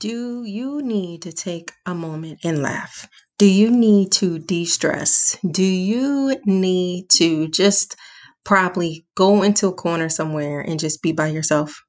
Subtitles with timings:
[0.00, 3.08] Do you need to take a moment and laugh?
[3.38, 5.38] Do you need to de stress?
[5.50, 7.96] Do you need to just
[8.44, 11.82] probably go into a corner somewhere and just be by yourself?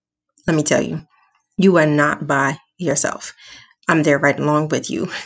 [0.47, 1.01] Let me tell you,
[1.57, 3.33] you are not by yourself.
[3.87, 5.09] I'm there right along with you.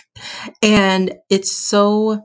[0.63, 2.23] And it's so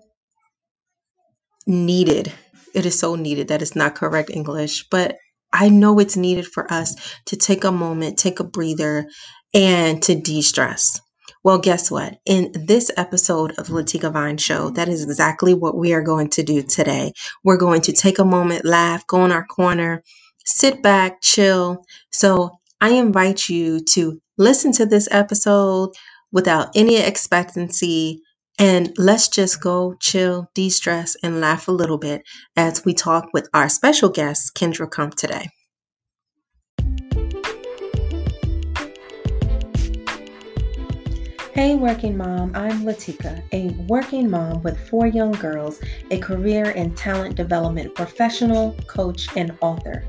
[1.66, 2.32] needed.
[2.74, 3.48] It is so needed.
[3.48, 5.16] That is not correct English, but
[5.52, 6.96] I know it's needed for us
[7.26, 9.06] to take a moment, take a breather,
[9.54, 11.00] and to de stress.
[11.44, 12.18] Well, guess what?
[12.26, 16.42] In this episode of Latika Vines Show, that is exactly what we are going to
[16.42, 17.12] do today.
[17.44, 20.02] We're going to take a moment, laugh, go in our corner,
[20.44, 21.84] sit back, chill.
[22.12, 25.90] So I invite you to listen to this episode
[26.32, 28.20] without any expectancy.
[28.58, 32.22] And let's just go chill, de stress, and laugh a little bit
[32.56, 35.48] as we talk with our special guest, Kendra Crump, today.
[41.58, 45.80] Hey, working mom, I'm Latika, a working mom with four young girls,
[46.12, 50.04] a career and talent development professional, coach, and author.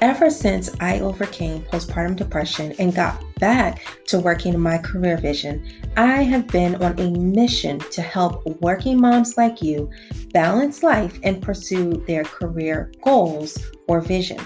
[0.00, 5.64] Ever since I overcame postpartum depression and got back to working my career vision,
[5.96, 9.88] I have been on a mission to help working moms like you
[10.32, 14.44] balance life and pursue their career goals or vision.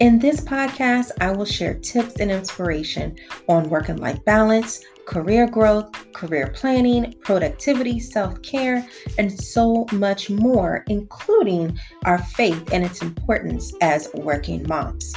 [0.00, 3.16] In this podcast, I will share tips and inspiration
[3.48, 10.28] on work and life balance career growth, career planning, productivity, self care, and so much
[10.28, 15.14] more, including our faith and its importance as working moms.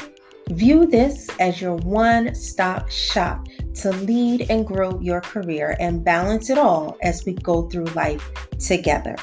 [0.52, 6.50] View this as your one stop shop to lead and grow your career and balance
[6.50, 9.18] it all as we go through life together.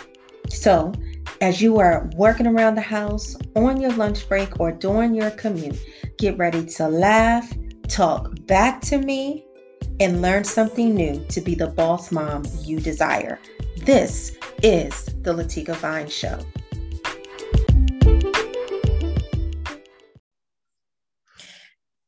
[0.50, 0.92] So,
[1.40, 5.80] as you are working around the house, on your lunch break, or during your commute,
[6.18, 7.50] get ready to laugh,
[7.88, 9.47] talk back to me,
[10.00, 13.38] and learn something new to be the boss mom you desire.
[13.78, 16.38] This is the Latika Vines Show.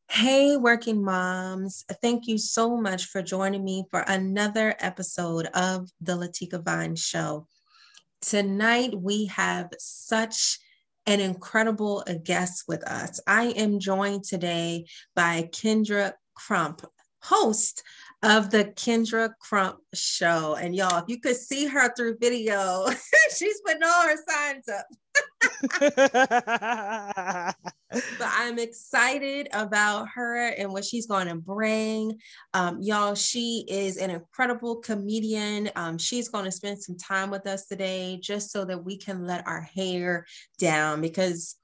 [0.08, 1.84] Hey, working moms.
[2.02, 7.46] Thank you so much for joining me for another episode of the Latika Vines Show.
[8.20, 10.58] Tonight, we have such
[11.06, 13.20] an incredible guest with us.
[13.26, 14.84] I am joined today
[15.16, 16.82] by Kendra Crump
[17.22, 17.82] host
[18.22, 20.54] of the Kendra Crump Show.
[20.56, 22.86] And y'all, if you could see her through video,
[23.36, 24.86] she's putting all her signs up.
[28.18, 32.18] but I'm excited about her and what she's going to bring.
[32.54, 35.70] Um, y'all, she is an incredible comedian.
[35.76, 39.26] Um, she's going to spend some time with us today just so that we can
[39.26, 40.26] let our hair
[40.58, 41.56] down because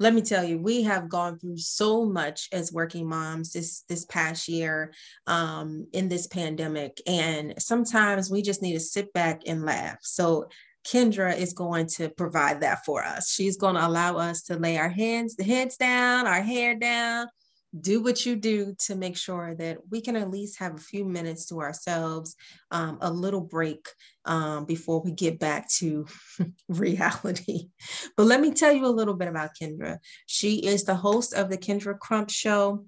[0.00, 4.06] let me tell you, we have gone through so much as working moms this this
[4.06, 4.94] past year
[5.26, 9.98] um, in this pandemic, and sometimes we just need to sit back and laugh.
[10.00, 10.48] So
[10.86, 13.30] Kendra is going to provide that for us.
[13.30, 17.28] She's going to allow us to lay our hands, the heads down, our hair down,
[17.78, 21.04] do what you do to make sure that we can at least have a few
[21.04, 22.34] minutes to ourselves,
[22.70, 23.86] um, a little break
[24.24, 26.06] um, before we get back to
[26.68, 27.68] reality.
[28.16, 29.98] But let me tell you a little bit about Kendra.
[30.26, 32.86] She is the host of the Kendra Crump Show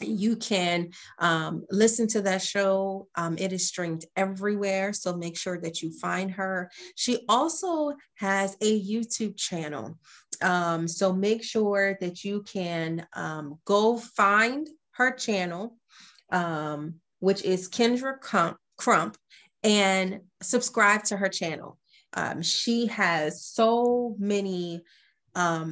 [0.00, 3.08] you can um, listen to that show.
[3.14, 6.70] Um, it is streamed everywhere, so make sure that you find her.
[6.96, 9.98] She also has a YouTube channel,
[10.42, 15.76] um, so make sure that you can um, go find her channel,
[16.30, 19.16] um, which is Kendra Crump, Crump,
[19.62, 21.78] and subscribe to her channel.
[22.14, 24.82] Um, she has so many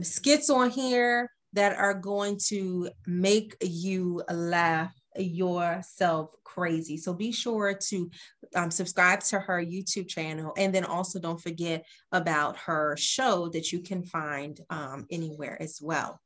[0.02, 6.96] skits on here that are going to make you laugh yourself crazy.
[6.96, 8.10] So be sure to
[8.54, 10.52] um, subscribe to her YouTube channel.
[10.56, 15.78] And then also don't forget about her show that you can find um, anywhere as
[15.80, 16.20] well.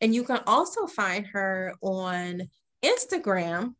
[0.00, 2.42] And you can also find her on
[2.84, 3.74] Instagram.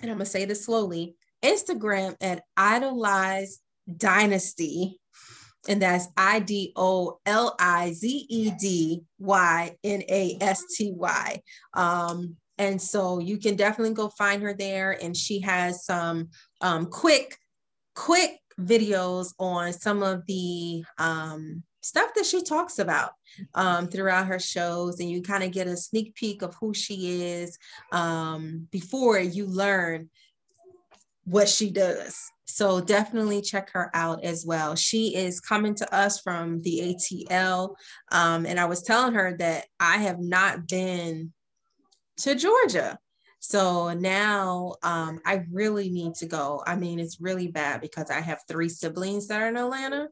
[0.00, 3.58] And I'm going to say this slowly Instagram at Idolize
[3.96, 5.00] Dynasty
[5.68, 10.92] and that's I D O L I Z E D Y N A S T
[10.92, 11.40] Y.
[11.74, 16.28] Um, and so you can definitely go find her there, and she has some
[16.60, 17.36] um, quick,
[17.94, 23.12] quick videos on some of the um, stuff that she talks about
[23.54, 27.22] um, throughout her shows, and you kind of get a sneak peek of who she
[27.22, 27.58] is
[27.90, 30.10] um, before you learn
[31.24, 32.31] what she does.
[32.44, 34.74] So definitely check her out as well.
[34.74, 37.74] She is coming to us from the ATL.
[38.10, 41.32] Um, and I was telling her that I have not been
[42.18, 42.98] to Georgia.
[43.38, 46.62] So now um, I really need to go.
[46.66, 50.08] I mean, it's really bad because I have three siblings that are in Atlanta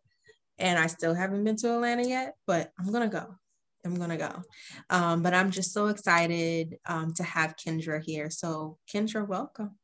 [0.59, 3.35] and I still haven't been to Atlanta yet, but I'm going to go.
[3.85, 4.43] I'm going to go.
[4.91, 8.31] Um, but I'm just so excited um, to have Kendra here.
[8.31, 9.80] So, Kendra, welcome.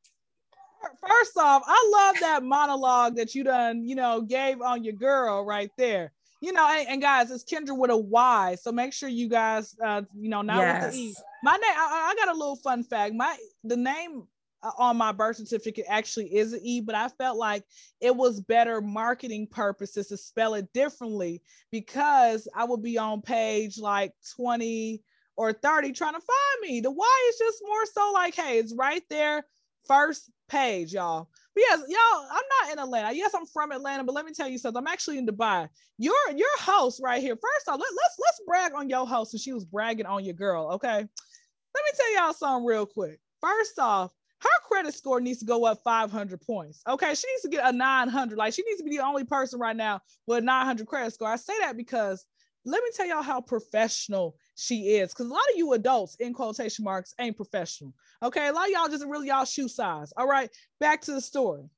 [1.07, 5.45] First off, I love that monologue that you done, you know, gave on your girl
[5.45, 6.13] right there.
[6.43, 8.57] You know, and, and guys, it's Kendra with a Y.
[8.61, 10.85] So make sure you guys, uh, you know, not yes.
[10.85, 11.15] with the E.
[11.43, 13.15] My name, I, I got a little fun fact.
[13.15, 14.25] My the name
[14.63, 17.65] uh, on my birth certificate actually is an E, but I felt like
[18.01, 23.79] it was better marketing purposes to spell it differently because I would be on page
[23.79, 25.03] like 20
[25.37, 26.81] or 30 trying to find me.
[26.81, 29.45] The Y is just more so like, hey, it's right there,
[29.87, 31.29] first page, y'all.
[31.57, 33.17] Yes, y'all, I'm not in Atlanta.
[33.17, 34.79] Yes, I'm from Atlanta, but let me tell you something.
[34.79, 35.69] I'm actually in Dubai.
[35.99, 37.35] Your your host right here.
[37.35, 40.35] First off, let, let's let's brag on your host, and she was bragging on your
[40.35, 40.73] girl.
[40.73, 43.19] Okay, let me tell y'all something real quick.
[43.41, 46.83] First off, her credit score needs to go up 500 points.
[46.89, 48.37] Okay, she needs to get a 900.
[48.37, 51.29] Like she needs to be the only person right now with a 900 credit score.
[51.29, 52.27] I say that because
[52.67, 55.13] let me tell y'all how professional she is.
[55.13, 57.95] Because a lot of you adults, in quotation marks, ain't professional.
[58.23, 60.13] Okay, a lot of y'all just really y'all shoe size.
[60.17, 61.71] All right, back to the story.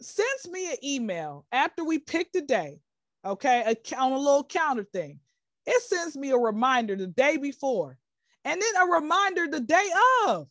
[0.00, 2.80] Sends me an email after we pick the day.
[3.24, 5.20] Okay, a, on a little counter thing.
[5.66, 7.98] It sends me a reminder the day before
[8.44, 9.88] and then a reminder the day
[10.26, 10.46] of.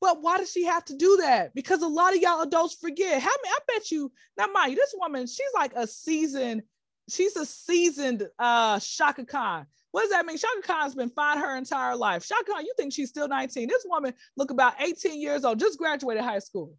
[0.00, 1.54] But why does she have to do that?
[1.54, 3.20] Because a lot of y'all adults forget.
[3.20, 3.54] How many?
[3.54, 4.10] I bet you.
[4.36, 6.62] Now, mind you, this woman, she's like a seasoned.
[7.10, 9.66] She's a seasoned uh Chaka Khan.
[9.92, 10.38] What does that mean?
[10.38, 12.26] Chaka Khan's been fine her entire life.
[12.26, 13.68] Chaka Khan, you think she's still 19?
[13.68, 16.74] This woman look about 18 years old, just graduated high school.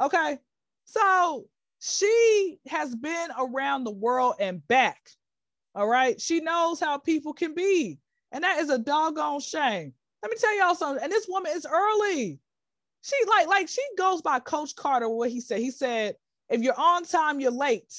[0.00, 0.38] Okay,
[0.84, 1.44] so
[1.80, 4.98] she has been around the world and back.
[5.74, 7.98] All right, she knows how people can be.
[8.32, 9.92] And that is a doggone shame.
[10.22, 11.02] Let me tell y'all something.
[11.02, 12.38] And this woman is early.
[13.02, 15.60] She like, like she goes by Coach Carter, what he said.
[15.60, 16.16] He said,
[16.48, 17.94] if you're on time, you're late.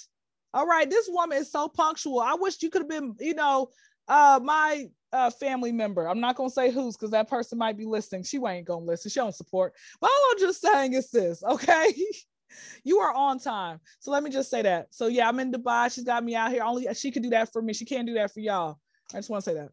[0.54, 0.90] All right.
[0.90, 2.20] This woman is so punctual.
[2.20, 3.70] I wish you could have been, you know,
[4.08, 6.08] uh, my uh, family member.
[6.08, 8.24] I'm not gonna say who's because that person might be listening.
[8.24, 9.12] She ain't gonna listen.
[9.12, 9.74] She don't support.
[10.00, 11.94] But all I'm just saying is this, okay?
[12.84, 13.80] you are on time.
[14.00, 14.88] So let me just say that.
[14.92, 15.94] So yeah, I'm in Dubai.
[15.94, 16.64] She's got me out here.
[16.64, 17.74] Only she could do that for me.
[17.74, 18.80] She can't do that for y'all.
[19.14, 19.70] I just want to say that.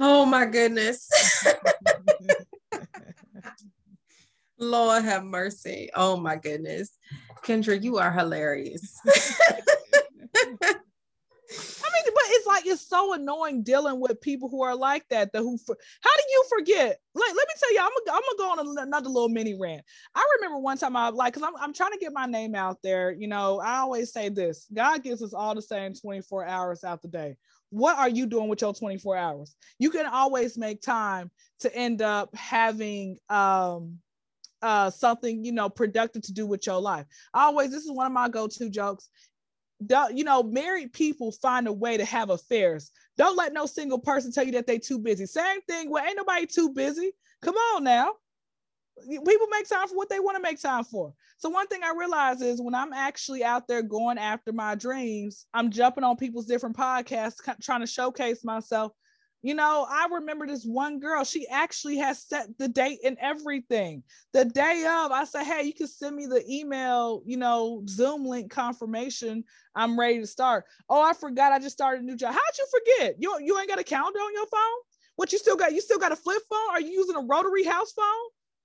[0.00, 1.08] Oh my goodness.
[4.58, 5.90] Lord have mercy.
[5.94, 6.90] Oh my goodness.
[7.44, 9.00] Kendra, you are hilarious.
[11.50, 15.32] I mean, but it's like it's so annoying dealing with people who are like that.
[15.32, 16.98] The who, for, how do you forget?
[17.14, 19.82] Like, let me tell you, I'm gonna, I'm gonna go on another little mini rant.
[20.14, 22.78] I remember one time I like, cause I'm, I'm trying to get my name out
[22.82, 23.12] there.
[23.12, 27.00] You know, I always say this: God gives us all the same 24 hours out
[27.00, 27.36] the day
[27.70, 32.00] what are you doing with your 24 hours you can always make time to end
[32.00, 33.98] up having um
[34.62, 37.06] uh something you know productive to do with your life.
[37.34, 39.08] Always this is one of my go-to jokes.
[39.86, 42.90] Don't, you know married people find a way to have affairs.
[43.16, 45.26] Don't let no single person tell you that they too busy.
[45.26, 47.12] Same thing well ain't nobody too busy.
[47.42, 48.12] Come on now.
[49.08, 51.14] People make time for what they want to make time for.
[51.36, 55.46] So one thing I realize is when I'm actually out there going after my dreams,
[55.54, 58.92] I'm jumping on people's different podcasts, trying to showcase myself.
[59.42, 64.02] You know, I remember this one girl, she actually has set the date and everything.
[64.32, 68.26] The day of, I said, Hey, you can send me the email, you know, Zoom
[68.26, 69.44] link confirmation.
[69.76, 70.64] I'm ready to start.
[70.88, 72.34] Oh, I forgot I just started a new job.
[72.34, 73.14] How'd you forget?
[73.18, 74.80] You, you ain't got a calendar on your phone?
[75.14, 75.72] What you still got?
[75.72, 76.70] You still got a flip phone?
[76.70, 78.04] Are you using a rotary house phone?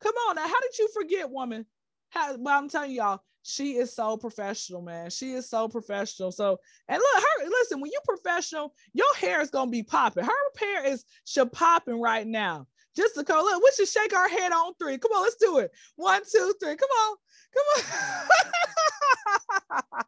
[0.02, 1.66] Come on now, how did you forget, woman?
[2.10, 5.10] How, well, I'm telling y'all, she is so professional, man.
[5.10, 6.32] She is so professional.
[6.32, 10.24] So, and look, her listen, when you professional, your hair is gonna be popping.
[10.24, 12.68] Her hair is should popping right now.
[12.96, 14.98] Just to go, look, we should shake our head on three.
[14.98, 15.72] Come on, let's do it.
[15.98, 16.76] One, two, three.
[16.76, 17.18] Come on,
[17.54, 17.84] come on.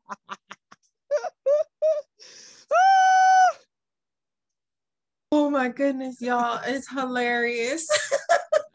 [5.31, 6.61] oh my goodness, y'all.
[6.65, 7.87] It's hilarious.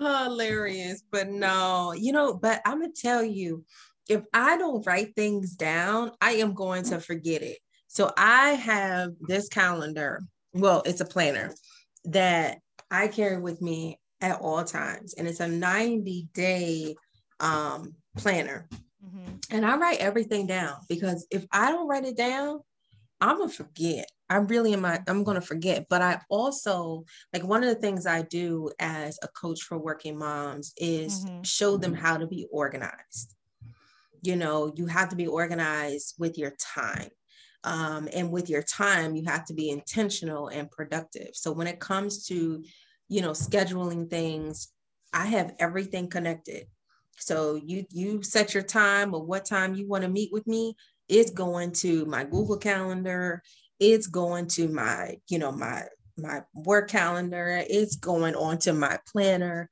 [0.00, 1.02] hilarious.
[1.10, 3.64] But no, you know, but I'm gonna tell you,
[4.08, 7.58] if I don't write things down, I am going to forget it.
[7.86, 10.22] So I have this calendar.
[10.52, 11.54] Well, it's a planner
[12.04, 12.58] that
[12.90, 16.96] I carry with me at all times, and it's a 90 day
[17.38, 18.68] um, planner.
[19.04, 19.36] Mm-hmm.
[19.50, 22.60] And I write everything down because if I don't write it down,
[23.20, 24.06] I'm gonna forget.
[24.30, 24.84] I really am.
[24.84, 25.86] I'm going to forget.
[25.90, 30.16] But I also like one of the things I do as a coach for working
[30.16, 31.42] moms is mm-hmm.
[31.42, 33.34] show them how to be organized.
[34.22, 37.08] You know, you have to be organized with your time.
[37.64, 41.30] Um, and with your time, you have to be intentional and productive.
[41.34, 42.62] So when it comes to,
[43.08, 44.68] you know, scheduling things,
[45.12, 46.66] I have everything connected.
[47.18, 50.74] So you you set your time or what time you want to meet with me.
[51.10, 53.42] It's going to my Google Calendar.
[53.78, 55.84] It's going to my, you know, my
[56.16, 57.62] my work calendar.
[57.68, 59.68] It's going onto my planner.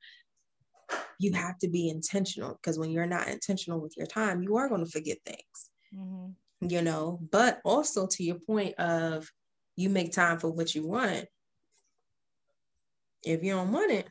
[1.19, 4.69] You have to be intentional because when you're not intentional with your time, you are
[4.69, 5.69] going to forget things.
[5.95, 6.29] Mm-hmm
[6.61, 9.29] you know, but also to your point of
[9.75, 11.25] you make time for what you want.
[13.23, 14.07] If you don't want it,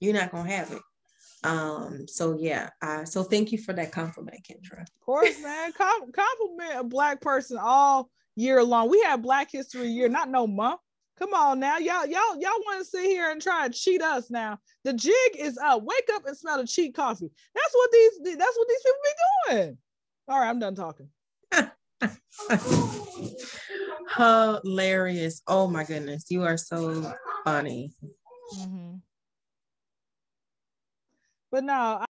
[0.00, 0.82] you're not gonna have it.
[1.46, 4.82] Um, so yeah, uh, so thank you for that compliment, Kendra.
[4.82, 5.72] Of course, man.
[5.78, 8.90] Com- compliment a black person all year long.
[8.90, 10.80] We have Black History Year, not no month.
[11.18, 14.28] Come on now, y'all, y'all, y'all want to sit here and try and cheat us
[14.28, 14.58] now.
[14.84, 15.82] The jig is up.
[15.82, 17.30] Wake up and smell the cheap coffee.
[17.54, 19.78] That's what these that's what these people be doing.
[20.28, 21.08] All right, I'm done talking.
[24.16, 25.42] Hilarious.
[25.46, 26.26] Oh my goodness.
[26.28, 27.92] You are so funny.
[28.58, 28.96] Mm-hmm.
[31.50, 32.06] But no, I-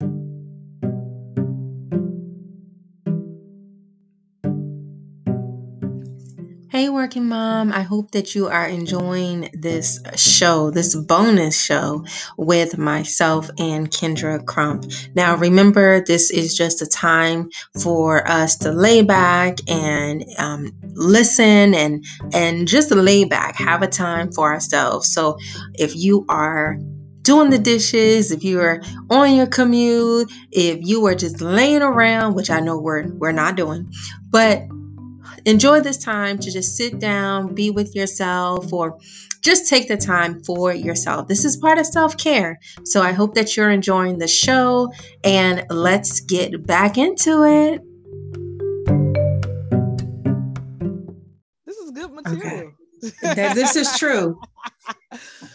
[6.71, 7.71] Hey, working mom.
[7.73, 12.05] I hope that you are enjoying this show, this bonus show
[12.37, 14.85] with myself and Kendra Crump.
[15.14, 17.49] Now, remember, this is just a time
[17.81, 23.87] for us to lay back and um, listen and, and just lay back, have a
[23.87, 25.12] time for ourselves.
[25.14, 25.38] So,
[25.75, 26.76] if you are
[27.25, 32.50] doing the dishes, if you're on your commute, if you are just laying around, which
[32.50, 33.90] I know we're we're not doing,
[34.31, 34.62] but
[35.47, 38.99] enjoy this time to just sit down, be with yourself, or
[39.40, 41.26] just take the time for yourself.
[41.26, 42.61] This is part of self care.
[42.85, 44.93] So I hope that you're enjoying the show
[45.25, 47.81] and let's get back into it.
[51.66, 52.73] This is good material.
[53.04, 53.54] Okay.
[53.54, 54.38] this is true.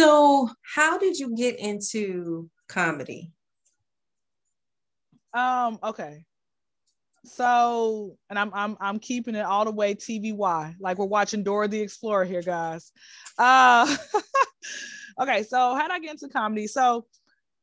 [0.00, 3.32] So, how did you get into comedy?
[5.34, 6.24] Um, okay.
[7.26, 11.68] So, and I'm I'm I'm keeping it all the way TVY, like we're watching Dora
[11.68, 12.92] the Explorer here, guys.
[13.36, 13.94] Uh,
[15.20, 16.66] okay, so how did I get into comedy?
[16.66, 17.04] So,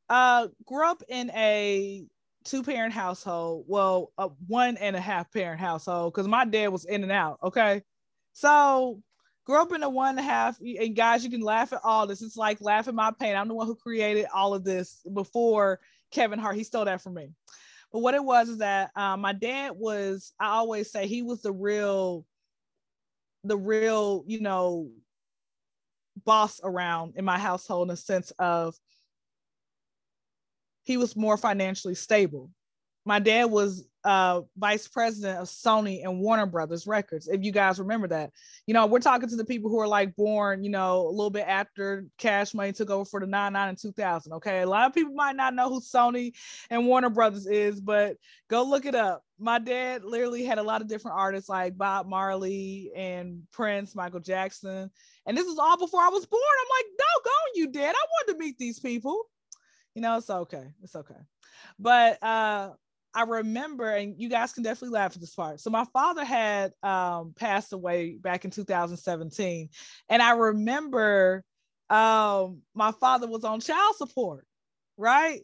[0.07, 2.05] uh, grew up in a
[2.45, 3.65] two parent household.
[3.67, 7.39] Well, a one and a half parent household because my dad was in and out.
[7.43, 7.81] Okay,
[8.33, 9.01] so
[9.47, 10.59] grew up in a one and a half.
[10.59, 12.21] And guys, you can laugh at all this.
[12.21, 13.33] It's like laughing my pain.
[13.33, 15.79] I'm the one who created all of this before
[16.11, 16.57] Kevin Hart.
[16.57, 17.29] He stole that from me.
[17.93, 21.41] But what it was is that um, my dad was, I always say he was
[21.41, 22.25] the real,
[23.45, 24.89] the real, you know,
[26.25, 28.75] boss around in my household in a sense of
[30.83, 32.49] he was more financially stable.
[33.05, 37.27] My dad was uh, vice president of Sony and Warner Brothers Records.
[37.27, 38.31] If you guys remember that,
[38.65, 41.29] you know, we're talking to the people who are like born, you know, a little
[41.29, 44.31] bit after Cash Money took over for the 99 and 2000.
[44.31, 44.61] Okay.
[44.61, 46.31] A lot of people might not know who Sony
[46.69, 48.15] and Warner Brothers is, but
[48.49, 49.25] go look it up.
[49.39, 54.21] My dad literally had a lot of different artists like Bob Marley and Prince, Michael
[54.21, 54.89] Jackson.
[55.25, 56.41] And this is all before I was born.
[56.41, 57.89] I'm like, no, go you did.
[57.89, 59.25] I wanted to meet these people.
[59.95, 60.67] You know, it's okay.
[60.81, 61.19] It's okay.
[61.77, 62.71] But uh
[63.17, 65.59] I remember, and you guys can definitely laugh at this part.
[65.59, 69.69] So my father had um, passed away back in 2017,
[70.07, 71.43] and I remember
[71.89, 74.45] um, my father was on child support,
[74.97, 75.41] right?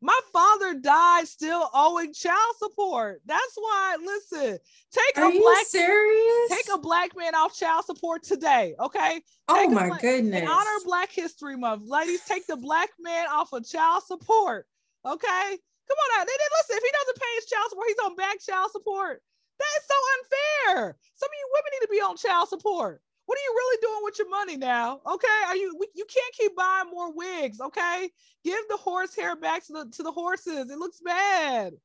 [0.00, 3.22] My father died still owing child support.
[3.24, 4.58] That's why, listen,
[4.90, 6.48] take Are a black serious?
[6.48, 9.20] take a black man off child support today, okay?
[9.46, 10.50] Oh take my goodness!
[10.50, 14.66] Honor Black History Month, ladies, take the black man off of child support,
[15.06, 15.58] okay?
[15.92, 16.24] Come on now.
[16.24, 16.80] They didn't listen.
[16.80, 19.20] If he doesn't pay his child support, he's on back child support.
[19.60, 20.96] That is so unfair.
[21.16, 23.02] Some of you women need to be on child support.
[23.26, 25.02] What are you really doing with your money now?
[25.06, 27.60] Okay, are you you can't keep buying more wigs?
[27.60, 28.08] Okay,
[28.42, 30.70] give the horse hair back to the to the horses.
[30.70, 31.74] It looks bad.
[31.74, 31.80] It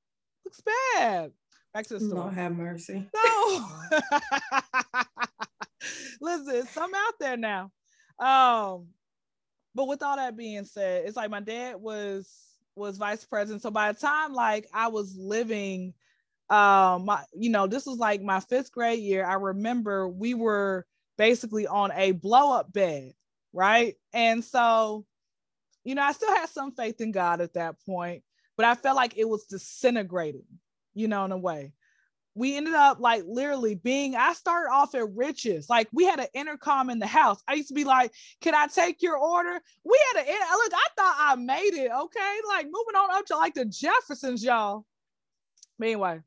[0.46, 1.34] looks bad.
[1.74, 2.22] Back to the story.
[2.22, 3.06] Lord have mercy.
[3.14, 3.70] No.
[6.22, 7.72] Listen, some out there now.
[8.20, 8.88] Um,
[9.76, 12.47] but with all that being said, it's like my dad was
[12.78, 13.62] was vice president.
[13.62, 15.94] So by the time like I was living,
[16.50, 19.26] um, my you know this was like my fifth grade year.
[19.26, 20.86] I remember we were
[21.18, 23.14] basically on a blow up bed,
[23.54, 23.96] right?
[24.14, 25.06] And so,
[25.84, 28.24] you know, I still had some faith in God at that point,
[28.56, 30.46] but I felt like it was disintegrating,
[30.94, 31.74] you know, in a way
[32.38, 36.28] we ended up like literally being i started off at riches like we had an
[36.34, 37.42] intercom in the house.
[37.48, 39.60] I used to be like can i take your order?
[39.84, 42.36] We had a look i thought i made it okay?
[42.48, 44.86] Like moving on up to like the jeffersons y'all.
[45.80, 46.22] But anyway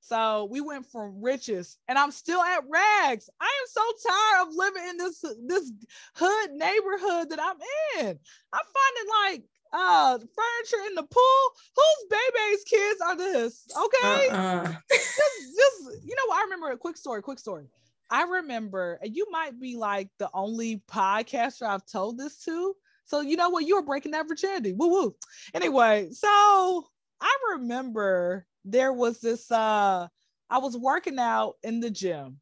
[0.00, 3.30] So we went from riches, and I'm still at rags.
[3.40, 5.72] I am so tired of living in this this
[6.14, 7.56] hood neighborhood that I'm
[8.00, 8.18] in.
[8.52, 9.44] I'm finding like
[9.74, 11.50] uh furniture in the pool.
[11.76, 13.66] Whose baby's kids are this?
[13.76, 14.72] Okay, uh-uh.
[14.90, 16.38] just, just you know, what?
[16.38, 17.20] I remember a quick story.
[17.20, 17.66] Quick story.
[18.10, 22.74] I remember, and you might be like the only podcaster I've told this to.
[23.06, 23.66] So you know what?
[23.66, 24.72] You were breaking that virginity.
[24.72, 25.16] Woo woo.
[25.52, 26.86] Anyway, so
[27.20, 30.08] I remember there was this uh
[30.50, 32.38] I was working out in the gym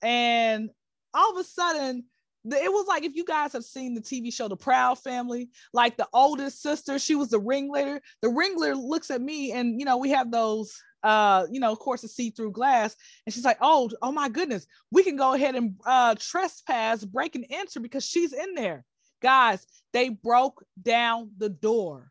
[0.00, 0.70] and
[1.14, 2.04] all of a sudden
[2.44, 5.96] it was like if you guys have seen the TV show The Proud Family, like
[5.96, 8.00] the oldest sister, she was the ringleader.
[8.20, 11.78] The ringleader looks at me, and you know, we have those uh, you know, of
[11.78, 12.94] course, a see-through glass.
[13.26, 17.34] And she's like, Oh, oh my goodness, we can go ahead and uh trespass, break
[17.34, 18.84] and enter because she's in there.
[19.20, 22.10] Guys, they broke down the door.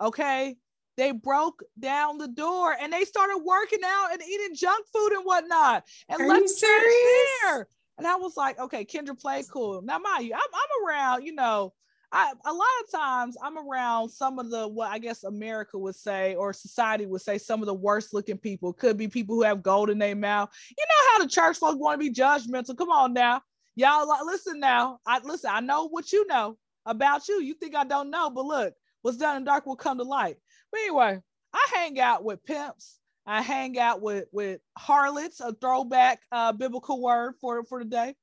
[0.00, 0.56] Okay.
[0.96, 5.24] They broke down the door and they started working out and eating junk food and
[5.24, 7.66] whatnot and Are left there.
[8.02, 9.80] And I was like, okay, Kendra, play cool.
[9.80, 11.72] Now, mind you, I'm, I'm around, you know,
[12.10, 15.94] I, a lot of times I'm around some of the what I guess America would
[15.94, 18.72] say or society would say some of the worst looking people.
[18.72, 20.50] Could be people who have gold in their mouth.
[20.76, 22.76] You know how the church folks want to be judgmental.
[22.76, 23.40] Come on now.
[23.76, 24.98] Y'all listen now.
[25.06, 27.40] I listen, I know what you know about you.
[27.40, 30.38] You think I don't know, but look, what's done in dark will come to light.
[30.72, 31.20] But anyway,
[31.52, 32.98] I hang out with pimps.
[33.26, 38.14] I hang out with with harlots, a throwback uh, biblical word for for today.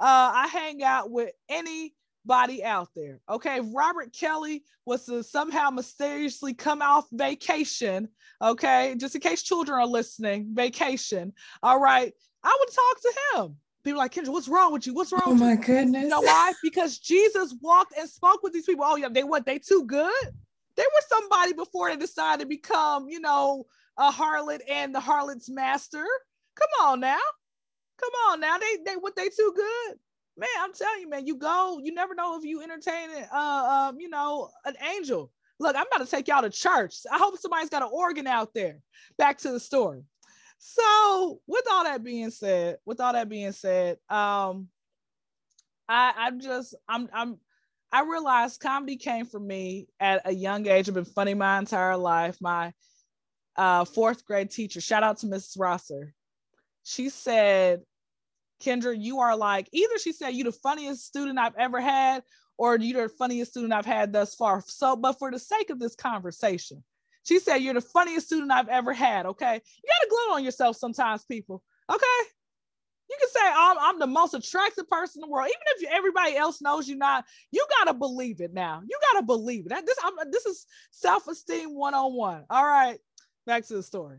[0.00, 3.20] Uh, I hang out with anybody out there.
[3.28, 8.08] Okay, if Robert Kelly was to somehow mysteriously come off vacation,
[8.40, 11.32] okay, just in case children are listening, vacation.
[11.62, 13.56] All right, I would talk to him.
[13.84, 14.94] People like Kendra, what's wrong with you?
[14.94, 15.22] What's wrong?
[15.26, 15.58] Oh my you?
[15.58, 16.02] goodness!
[16.02, 16.54] You know why?
[16.62, 18.84] Because Jesus walked and spoke with these people.
[18.86, 19.44] Oh yeah, they what?
[19.44, 20.24] They too good?
[20.76, 23.64] They were somebody before they decided to become, you know,
[23.98, 26.04] a harlot and the harlot's master.
[26.56, 27.18] Come on now,
[27.98, 28.58] come on now.
[28.58, 29.96] They they what they too good?
[30.38, 31.26] Man, I'm telling you, man.
[31.26, 31.80] You go.
[31.82, 35.32] You never know if you entertain, uh, um, you know, an angel.
[35.58, 36.96] Look, I'm about to take y'all to church.
[37.10, 38.80] I hope somebody's got an organ out there.
[39.16, 40.02] Back to the story.
[40.58, 44.68] So, with all that being said, with all that being said, um,
[45.88, 47.38] I I'm just I'm I'm
[47.92, 50.88] I realized comedy came for me at a young age.
[50.88, 52.36] I've been funny my entire life.
[52.40, 52.72] My
[53.56, 55.58] uh, fourth grade teacher, shout out to Mrs.
[55.58, 56.14] Rosser.
[56.84, 57.82] She said,
[58.62, 62.22] Kendra, you are like, either she said, you the funniest student I've ever had,
[62.58, 64.62] or you're the funniest student I've had thus far.
[64.66, 66.82] So, but for the sake of this conversation,
[67.26, 69.26] she said, You're the funniest student I've ever had.
[69.26, 69.54] Okay.
[69.54, 71.62] You got to gloat on yourself sometimes, people.
[71.90, 72.30] Okay.
[73.08, 75.48] You can say, I'm, I'm the most attractive person in the world.
[75.48, 78.82] Even if everybody else knows you're not, you got to believe it now.
[78.88, 79.86] You got to believe it.
[79.86, 82.44] This, I'm, this is self esteem 101.
[82.48, 82.98] All right.
[83.46, 84.18] Back to the story.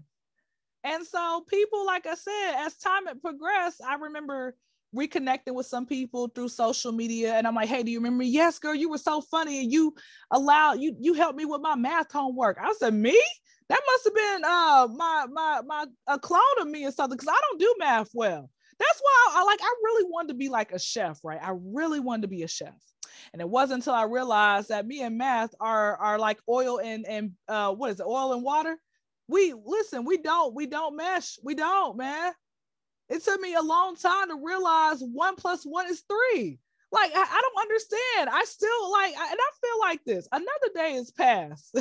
[0.83, 4.55] And so, people, like I said, as time had progressed, I remember
[4.95, 8.27] reconnecting with some people through social media and I'm like, hey, do you remember me?
[8.29, 9.93] Yes, girl, you were so funny and you
[10.31, 12.57] allowed you you helped me with my math homework.
[12.61, 13.21] I said, me?
[13.69, 17.29] That must have been uh my my my a clone of me or something because
[17.33, 18.49] I don't do math well.
[18.79, 21.39] That's why I, I like I really wanted to be like a chef, right?
[21.41, 22.75] I really wanted to be a chef.
[23.33, 27.05] And it wasn't until I realized that me and math are are like oil and
[27.07, 28.77] and uh what is it, oil and water?
[29.27, 31.37] We listen, we don't, we don't mesh.
[31.43, 32.33] We don't, man.
[33.09, 36.59] It took me a long time to realize one plus one is three.
[36.91, 38.29] Like I, I don't understand.
[38.31, 40.27] I still like, I, and I feel like this.
[40.31, 41.75] Another day is past.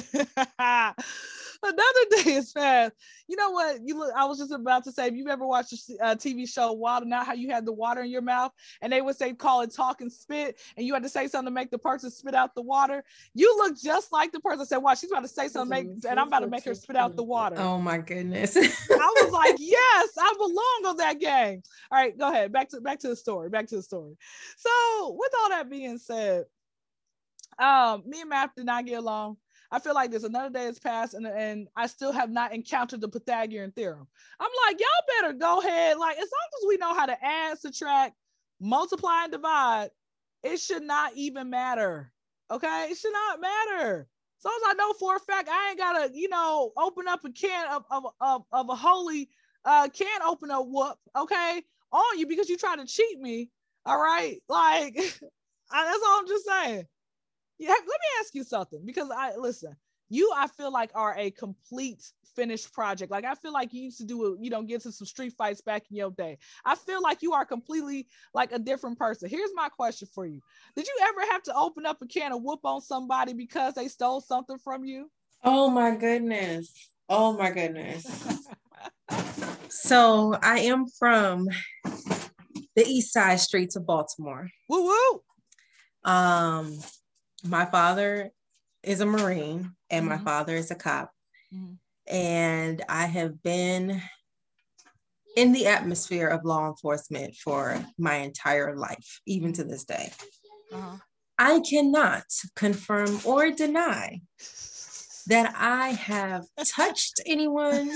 [1.67, 2.95] Another day is fast.
[3.29, 3.81] You know what?
[3.85, 4.13] You look.
[4.17, 7.03] I was just about to say, if you've ever watched a uh, TV show Wild
[7.03, 9.63] and Out, how you had the water in your mouth, and they would say call
[9.63, 12.35] it talk and spit, and you had to say something to make the person spit
[12.35, 13.03] out the water.
[13.35, 16.21] You look just like the person said, "Watch, she's about to say something, make, and
[16.21, 18.57] I'm about to make her spit out the water." Oh my goodness!
[18.57, 22.53] I was like, "Yes, I belong on that game." All right, go ahead.
[22.53, 23.49] Back to back to the story.
[23.49, 24.17] Back to the story.
[24.57, 26.45] So, with all that being said,
[27.59, 29.37] um, me and Matt did not get along.
[29.71, 33.01] I feel like there's another day has passed and, and I still have not encountered
[33.01, 34.07] the Pythagorean theorem.
[34.39, 35.99] I'm like, y'all better go ahead.
[35.99, 38.15] Like, as long as we know how to add, subtract,
[38.61, 39.91] multiply, and divide,
[40.43, 42.13] it should not even matter.
[42.51, 42.89] Okay.
[42.91, 44.09] It should not matter.
[44.39, 47.25] As long as I know for a fact, I ain't gotta, you know, open up
[47.25, 49.29] a can of, of, of, of a holy
[49.65, 53.51] uh can opener whoop, okay, on you because you trying to cheat me.
[53.85, 54.41] All right.
[54.49, 54.97] Like,
[55.71, 56.87] I, that's all I'm just saying
[57.59, 59.77] yeah, let me ask you something because I listen,
[60.09, 63.11] you I feel like are a complete finished project.
[63.11, 65.61] Like I feel like you used to do you know, get to some street fights
[65.61, 66.39] back in your day.
[66.65, 69.29] I feel like you are completely like a different person.
[69.29, 70.41] Here's my question for you.
[70.77, 73.89] Did you ever have to open up a can of whoop on somebody because they
[73.89, 75.11] stole something from you?
[75.43, 76.91] Oh my goodness.
[77.09, 78.07] Oh my goodness.
[79.69, 81.49] So I am from
[82.75, 84.49] the east side streets of Baltimore.
[84.69, 85.21] Woo woo.
[86.05, 86.79] Um,
[87.45, 88.31] my father
[88.83, 90.09] is a Marine and Mhm.
[90.09, 91.13] my father is a cop.
[91.53, 91.79] Mhm.
[92.07, 94.03] And I have been
[95.37, 100.13] in the atmosphere of law enforcement for my entire life, even to this day.
[100.73, 100.97] Uh-huh.
[101.39, 104.23] I cannot confirm or deny
[105.27, 107.91] that I have touched anyone,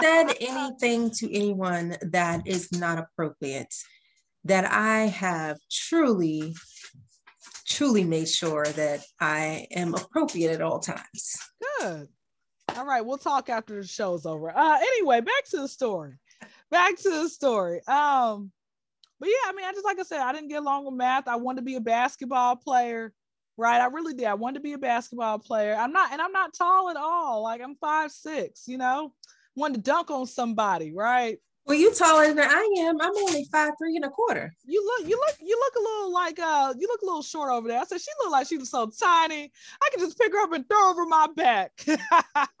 [0.00, 3.74] said anything to anyone that is not appropriate,
[4.44, 6.54] that I have truly,
[7.66, 11.36] truly made sure that I am appropriate at all times.
[11.80, 12.08] Good.
[12.76, 14.50] All right, we'll talk after the show's over.
[14.56, 16.14] Uh anyway, back to the story.
[16.70, 17.86] Back to the story.
[17.86, 18.50] Um,
[19.20, 21.28] but yeah, I mean, I just like I said, I didn't get along with math.
[21.28, 23.12] I wanted to be a basketball player,
[23.56, 23.80] right?
[23.80, 24.26] I really did.
[24.26, 25.74] I wanted to be a basketball player.
[25.74, 27.42] I'm not, and I'm not tall at all.
[27.42, 29.12] Like I'm five six, you know,
[29.54, 31.38] wanted to dunk on somebody, right?
[31.66, 33.00] Well, you taller than I am.
[33.00, 34.54] I'm only five three and a quarter.
[34.66, 37.50] You look, you look, you look a little like uh, you look a little short
[37.50, 37.80] over there.
[37.80, 39.50] I said she looked like she was so tiny.
[39.82, 41.72] I could just pick her up and throw her over my back.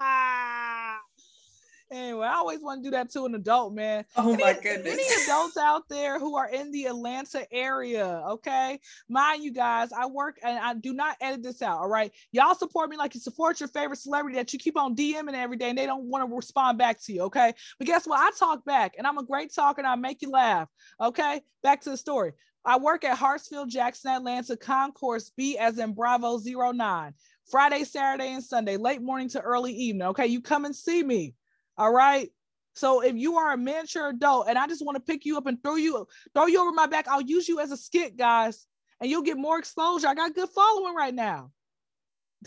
[2.26, 4.04] I always want to do that to an adult, man.
[4.16, 8.80] Oh any, my any adults out there who are in the Atlanta area, okay?
[9.08, 12.12] Mind you guys, I work and I do not edit this out, all right?
[12.32, 15.56] Y'all support me like you support your favorite celebrity that you keep on DMing every
[15.56, 17.52] day and they don't want to respond back to you, okay?
[17.78, 18.20] But guess what?
[18.20, 20.68] I talk back and I'm a great talker and I make you laugh,
[21.00, 21.40] okay?
[21.62, 22.32] Back to the story.
[22.64, 27.14] I work at Hartsfield Jackson, Atlanta, Concourse B as in Bravo 09.
[27.50, 30.08] Friday, Saturday, and Sunday, late morning to early evening.
[30.08, 31.34] Okay, you come and see me.
[31.76, 32.30] All right.
[32.74, 35.46] So if you are a mature adult and I just want to pick you up
[35.46, 38.66] and throw you throw you over my back, I'll use you as a skit, guys,
[39.00, 40.08] and you'll get more exposure.
[40.08, 41.50] I got good following right now.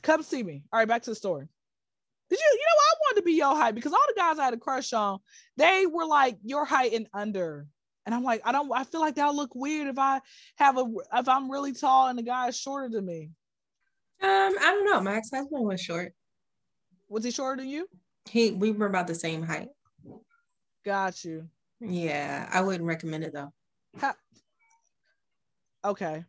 [0.03, 0.63] Come see me.
[0.71, 1.47] All right, back to the story.
[2.29, 4.45] Did you, you know, I wanted to be your height because all the guys I
[4.45, 5.19] had a crush on,
[5.55, 7.67] they were like your height and under.
[8.05, 10.19] And I'm like, I don't, I feel like that'll look weird if I
[10.57, 13.29] have a, if I'm really tall and the guy is shorter than me.
[14.21, 15.01] Um, I don't know.
[15.01, 16.13] My ex-husband was short.
[17.07, 17.87] Was he shorter than you?
[18.29, 19.69] He we were about the same height.
[20.85, 21.47] Got you.
[21.79, 23.53] Yeah, I wouldn't recommend it though.
[23.97, 24.15] How-
[25.85, 26.23] okay.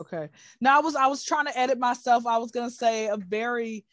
[0.00, 0.28] Okay.
[0.60, 2.26] Now I was I was trying to edit myself.
[2.26, 3.84] I was gonna say a very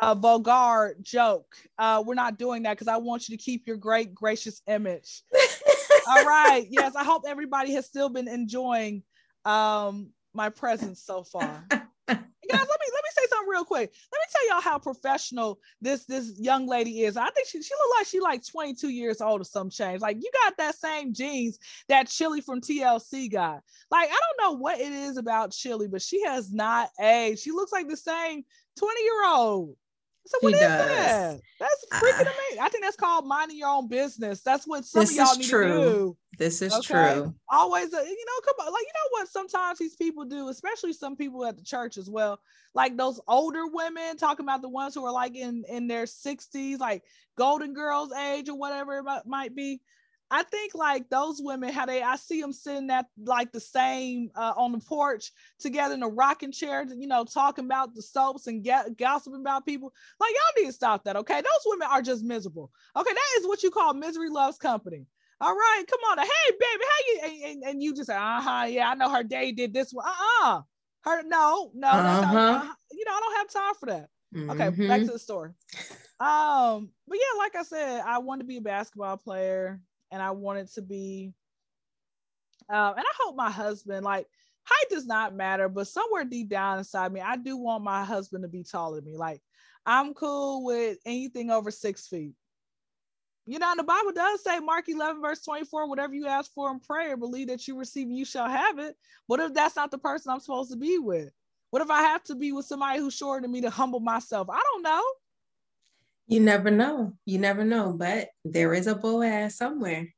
[0.00, 1.56] uh, vulgar joke.
[1.78, 5.22] Uh, we're not doing that because I want you to keep your great gracious image.
[6.08, 6.66] All right.
[6.68, 9.02] Yes, I hope everybody has still been enjoying
[9.44, 11.64] um my presence so far.
[11.70, 13.03] Guys, let me let
[13.48, 13.92] real quick.
[14.12, 17.16] Let me tell y'all how professional this this young lady is.
[17.16, 20.00] I think she she look like she like 22 years old or some change.
[20.00, 23.60] Like you got that same jeans that Chili from TLC got.
[23.90, 27.40] Like I don't know what it is about Chili, but she has not aged.
[27.40, 28.44] She looks like the same
[28.78, 29.76] 20 year old.
[30.26, 30.80] So what She is does.
[30.80, 31.40] that?
[31.60, 32.62] That's freaking Uh, amazing.
[32.62, 34.42] I think that's called minding your own business.
[34.42, 35.68] That's what some This of y'all is need true.
[35.68, 36.86] to do This is Okay.
[36.86, 37.34] true.
[37.50, 40.92] always uh, you know come on like you know what sometimes these people do especially
[40.94, 42.40] some people at the church as well
[42.74, 46.78] like those older women talking about the ones who are like in in their 60s
[46.78, 47.02] like
[47.36, 49.80] golden girls age or whatever it might be
[50.30, 54.30] i think like those women how they i see them sitting at like the same
[54.34, 58.46] uh, on the porch together in a rocking chair you know talking about the soaps
[58.46, 62.02] and ga- gossiping about people like y'all need to stop that okay those women are
[62.02, 65.06] just miserable okay that is what you call misery loves company
[65.40, 66.18] all right, come on.
[66.18, 67.20] Hey, baby, how you?
[67.24, 69.92] And, and, and you just say, uh huh, yeah, I know her day did this
[69.92, 70.06] one.
[70.06, 70.62] Uh uh
[71.02, 72.24] Her, no, no, Uh-huh.
[72.32, 74.08] uh, you know, I don't have time for that.
[74.48, 75.06] Okay, back Mhm.
[75.06, 75.50] to the story.
[76.20, 79.80] Um, but yeah, like I said, I wanted to be a basketball player
[80.14, 81.32] and I wanted to be,
[82.68, 84.28] um, and I hope my husband, like,
[84.62, 88.42] height does not matter, but somewhere deep down inside me, I do want my husband
[88.44, 89.16] to be taller than me.
[89.18, 89.42] Like,
[89.84, 92.34] I'm cool with anything over six feet.
[93.44, 96.70] You know, and the Bible does say, Mark 11, verse 24, whatever you ask for
[96.70, 98.96] in prayer, believe that you receive, you shall have it.
[99.26, 101.30] What if that's not the person I'm supposed to be with?
[101.70, 104.48] What if I have to be with somebody who's shorter than me to humble myself?
[104.48, 105.02] I don't know.
[106.26, 107.12] You never know.
[107.26, 110.08] You never know, but there is a Boaz somewhere.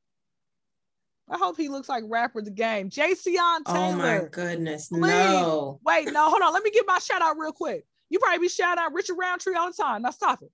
[1.29, 2.89] I hope he looks like rapper the game.
[2.89, 4.29] Jayceon Oh my Taylor.
[4.29, 4.87] goodness.
[4.87, 5.01] Please.
[5.01, 5.79] No.
[5.85, 6.53] Wait, no, hold on.
[6.53, 7.85] Let me give my shout out real quick.
[8.09, 10.03] You probably be shouting out Richard Roundtree all the time.
[10.03, 10.51] Now stop it.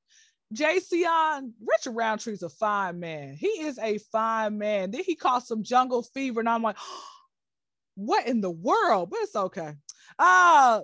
[0.55, 3.35] Jayceon, Richard Roundtree's a fine man.
[3.35, 4.89] He is a fine man.
[4.91, 6.77] Then he caught some jungle fever, and I'm like,
[7.95, 9.11] what in the world?
[9.11, 9.73] But it's okay.
[10.17, 10.81] Uh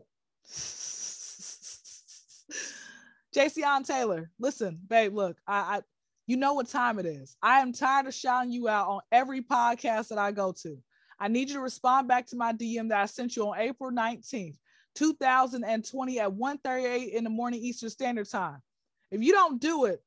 [3.36, 5.82] Jayceon Taylor, listen, babe, look, I, I
[6.26, 7.36] you know what time it is.
[7.42, 10.78] I am tired of shouting you out on every podcast that I go to.
[11.20, 13.92] I need you to respond back to my DM that I sent you on April
[13.92, 14.58] 19th,
[14.96, 18.62] 2020 at 1:38 in the morning Eastern Standard Time.
[19.12, 20.04] If you don't do it,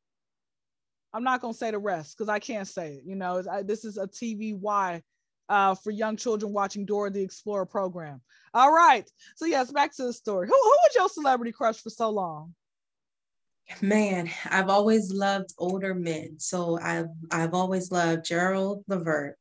[1.12, 3.04] I'm not gonna say the rest because I can't say it.
[3.04, 5.02] You know, I, this is a TVY
[5.48, 8.20] uh, for young children watching Dora the Explorer program.
[8.54, 9.10] All right.
[9.36, 10.46] So yes, back to the story.
[10.46, 12.54] Who who was your celebrity crush for so long?
[13.80, 16.38] Man, I've always loved older men.
[16.38, 19.36] So I've I've always loved Gerald Levert.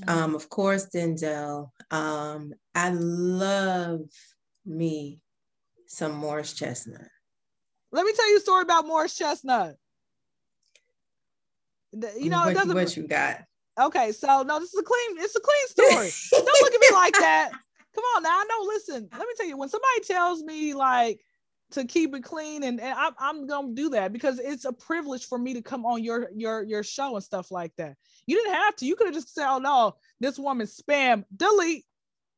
[0.00, 0.10] Mm-hmm.
[0.10, 1.70] Um, of course, Denzel.
[1.90, 4.00] Um, I love
[4.66, 5.20] me
[5.86, 7.08] some Morris Chestnut.
[7.92, 9.76] Let me tell you a story about Morris Chestnut.
[11.92, 12.74] You know, what, it doesn't.
[12.74, 13.44] What you got?
[13.80, 15.16] Okay, so no, this is a clean.
[15.18, 16.10] It's a clean story.
[16.44, 17.50] Don't look at me like that.
[17.94, 18.30] Come on now.
[18.30, 18.66] I know.
[18.66, 19.56] Listen, let me tell you.
[19.56, 21.20] When somebody tells me like
[21.74, 25.26] to keep it clean, and, and I'm, I'm gonna do that because it's a privilege
[25.26, 27.96] for me to come on your your your show and stuff like that.
[28.26, 28.86] You didn't have to.
[28.86, 31.84] You could have just said, "Oh no, this woman's spam." Delete.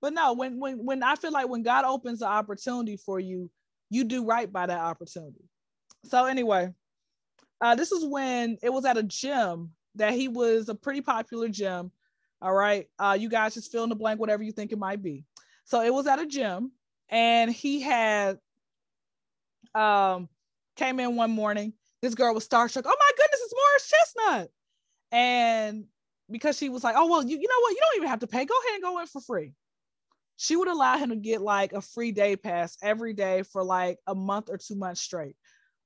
[0.02, 3.50] But no, when when when I feel like when God opens the opportunity for you,
[3.90, 5.44] you do right by that opportunity.
[6.04, 6.72] So anyway,
[7.60, 11.48] uh, this is when it was at a gym that he was a pretty popular
[11.48, 11.90] gym.
[12.42, 12.88] All right.
[12.98, 15.24] Uh, you guys just fill in the blank, whatever you think it might be.
[15.64, 16.70] So it was at a gym,
[17.08, 18.38] and he had
[19.74, 20.28] um
[20.76, 21.72] came in one morning.
[22.02, 22.82] This girl was starstruck.
[22.84, 24.50] Oh my goodness, it's Morris Chestnut.
[25.12, 25.84] And
[26.30, 27.70] because she was like, oh well, you, you know what?
[27.70, 28.44] You don't even have to pay.
[28.44, 29.54] Go ahead and go in for free.
[30.36, 33.98] She would allow him to get like a free day pass every day for like
[34.06, 35.36] a month or two months straight.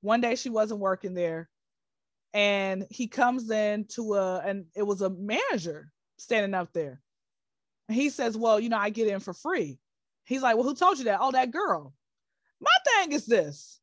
[0.00, 1.48] One day she wasn't working there
[2.32, 7.00] and he comes in to a and it was a manager standing up there
[7.88, 9.78] he says well you know i get in for free
[10.24, 11.92] he's like well who told you that oh that girl
[12.60, 13.80] my thing is this.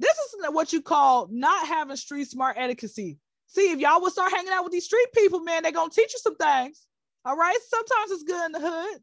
[0.00, 4.32] This is what you call not having street smart etiquette see if y'all would start
[4.32, 6.86] hanging out with these street people man they're gonna teach you some things.
[7.24, 7.56] All right?
[7.68, 9.00] Sometimes it's good in the hood.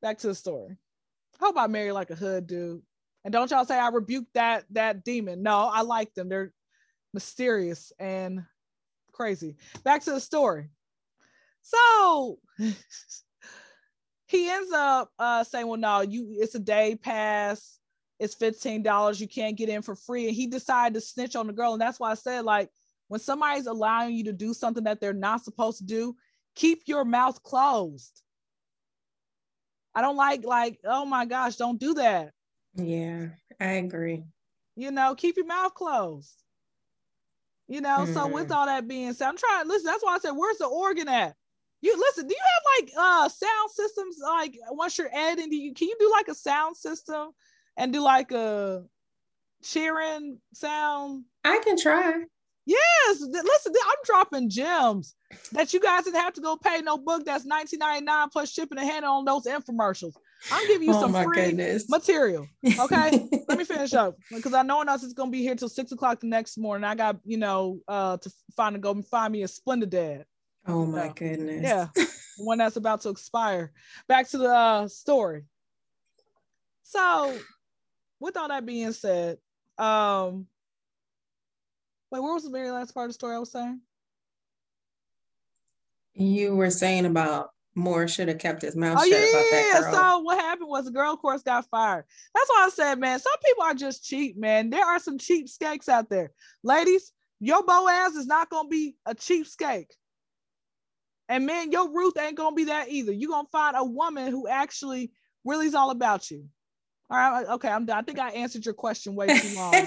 [0.00, 0.76] Back to the story.
[1.40, 2.82] Hope i marry like a hood dude.
[3.24, 5.42] And don't y'all say i rebuke that that demon.
[5.42, 6.28] No i like them.
[6.28, 6.52] They're
[7.14, 8.44] mysterious and
[9.12, 9.56] crazy.
[9.82, 10.70] Back to the story.
[11.62, 12.38] So
[14.26, 17.78] he ends up uh, saying, "Well, no, you it's a day pass.
[18.18, 19.20] It's fifteen dollars.
[19.20, 21.80] You can't get in for free." And he decided to snitch on the girl, and
[21.80, 22.70] that's why I said, like,
[23.08, 26.16] when somebody's allowing you to do something that they're not supposed to do,
[26.54, 28.22] keep your mouth closed.
[29.94, 32.32] I don't like like, oh my gosh, don't do that.
[32.74, 33.28] Yeah,
[33.60, 34.24] I agree.
[34.76, 36.42] You know, keep your mouth closed.
[37.66, 38.14] You know, mm.
[38.14, 38.52] so with mm-hmm.
[38.52, 39.86] all that being said, I'm trying listen.
[39.86, 41.34] That's why I said, where's the organ at?
[41.80, 45.74] You listen, do you have like uh sound systems like once you're editing, do you
[45.74, 47.30] can you do like a sound system
[47.78, 48.84] and do like a
[49.62, 51.24] cheering sound?
[51.44, 52.24] I can try.
[52.66, 55.14] Yes, listen, I'm dropping gems
[55.52, 58.86] that you guys didn't have to go pay no book that's 19.99 plus shipping and
[58.86, 60.12] handling on those infomercials.
[60.50, 61.88] I'm giving you oh some free goodness.
[61.88, 62.46] material.
[62.78, 65.92] Okay, let me finish up because I know us is gonna be here till six
[65.92, 66.84] o'clock the next morning.
[66.84, 70.26] I got you know uh to find to go find me a Splenda Dad.
[70.66, 71.62] Oh my goodness.
[71.62, 71.88] Yeah,
[72.36, 73.72] one that's about to expire.
[74.08, 75.44] Back to the uh, story.
[76.82, 77.36] So,
[78.20, 79.38] with all that being said,
[79.78, 80.46] um,
[82.10, 83.80] wait, where was the very last part of the story I was saying?
[86.14, 89.80] You were saying about Moore should have kept his mouth oh, shut yeah, about that
[89.82, 89.94] girl.
[89.94, 92.04] So what happened was the girl, of course, got fired.
[92.34, 94.70] That's why I said, man, some people are just cheap, man.
[94.70, 96.32] There are some cheap skanks out there.
[96.64, 99.86] Ladies, your Boaz is not gonna be a cheap skank.
[101.28, 103.12] And man, your Ruth ain't gonna be that either.
[103.12, 105.12] You're gonna find a woman who actually
[105.44, 106.46] really is all about you.
[107.10, 107.98] All right, okay, I'm done.
[107.98, 109.72] I think I answered your question way too long.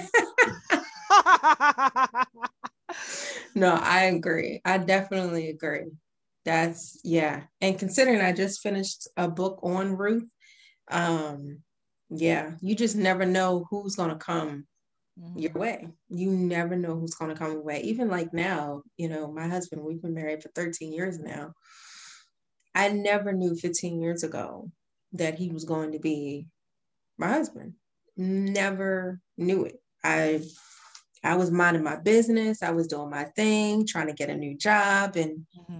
[3.54, 4.60] no, I agree.
[4.64, 5.90] I definitely agree.
[6.44, 7.42] That's yeah.
[7.60, 10.28] And considering I just finished a book on Ruth,
[10.90, 11.58] um,
[12.10, 14.66] yeah, you just never know who's gonna come
[15.18, 15.38] mm-hmm.
[15.38, 15.88] your way.
[16.08, 17.82] You never know who's gonna come your way.
[17.82, 21.52] Even like now, you know, my husband, we've been married for 13 years now.
[22.74, 24.70] I never knew 15 years ago
[25.12, 26.46] that he was going to be
[27.22, 27.74] my husband.
[28.16, 29.80] Never knew it.
[30.04, 30.42] I
[31.24, 32.62] I was minding my business.
[32.62, 35.78] I was doing my thing, trying to get a new job, and mm-hmm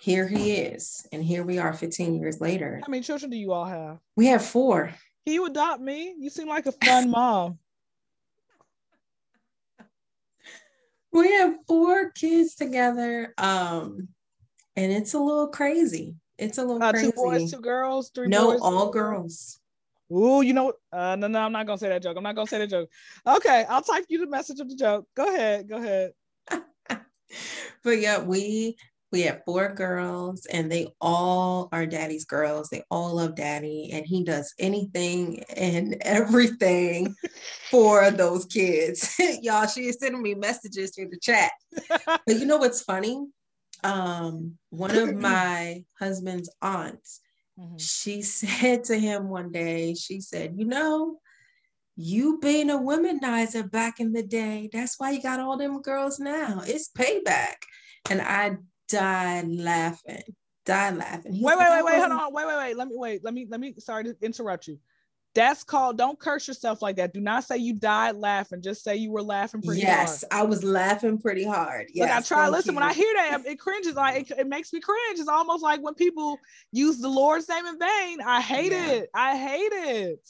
[0.00, 1.06] here he is.
[1.12, 2.80] And here we are 15 years later.
[2.82, 3.98] How many children do you all have?
[4.16, 4.94] We have four.
[5.26, 6.14] Can you adopt me?
[6.18, 7.58] You seem like a fun mom.
[11.12, 13.34] we have four kids together.
[13.36, 14.08] Um,
[14.74, 16.16] and it's a little crazy.
[16.38, 17.10] It's a little uh, crazy.
[17.10, 18.60] Two boys, two girls, three no, boys.
[18.62, 19.59] all girls.
[20.10, 22.16] Oh, you know, uh, no, no, I'm not gonna say that joke.
[22.16, 22.90] I'm not gonna say that joke.
[23.26, 25.06] Okay, I'll type you the message of the joke.
[25.16, 26.12] Go ahead, go ahead.
[27.84, 28.76] but yeah, we
[29.12, 32.68] We have four girls, and they all are daddy's girls.
[32.68, 37.14] They all love daddy, and he does anything and everything
[37.70, 39.16] for those kids.
[39.42, 41.50] Y'all, she is sending me messages through the chat.
[42.06, 43.26] but you know what's funny?
[43.82, 47.20] Um, one of my husband's aunts,
[47.60, 47.76] mm-hmm.
[47.76, 51.18] she said to him one day, she said, You know,
[51.96, 56.18] you being a womanizer back in the day, that's why you got all them girls
[56.18, 56.62] now.
[56.64, 57.56] It's payback.
[58.08, 58.56] And I
[58.88, 60.22] died laughing,
[60.64, 61.42] died laughing.
[61.42, 62.76] wait, wait, wait, wait, hold on, wait, wait, wait.
[62.76, 63.24] Let me wait.
[63.24, 63.74] Let me, let me.
[63.78, 64.78] Sorry to interrupt you.
[65.34, 65.96] That's called.
[65.96, 67.14] Don't curse yourself like that.
[67.14, 68.62] Do not say you died laughing.
[68.62, 70.42] Just say you were laughing pretty yes, hard.
[70.42, 71.86] I was laughing pretty hard.
[71.94, 72.48] Yes, Look, I try.
[72.48, 72.80] Listen, you.
[72.80, 73.94] when I hear that, it cringes.
[73.94, 75.20] Like it, it, makes me cringe.
[75.20, 76.38] It's almost like when people
[76.72, 78.20] use the Lord's name in vain.
[78.22, 78.90] I hate yeah.
[78.90, 79.10] it.
[79.14, 80.28] I hate it.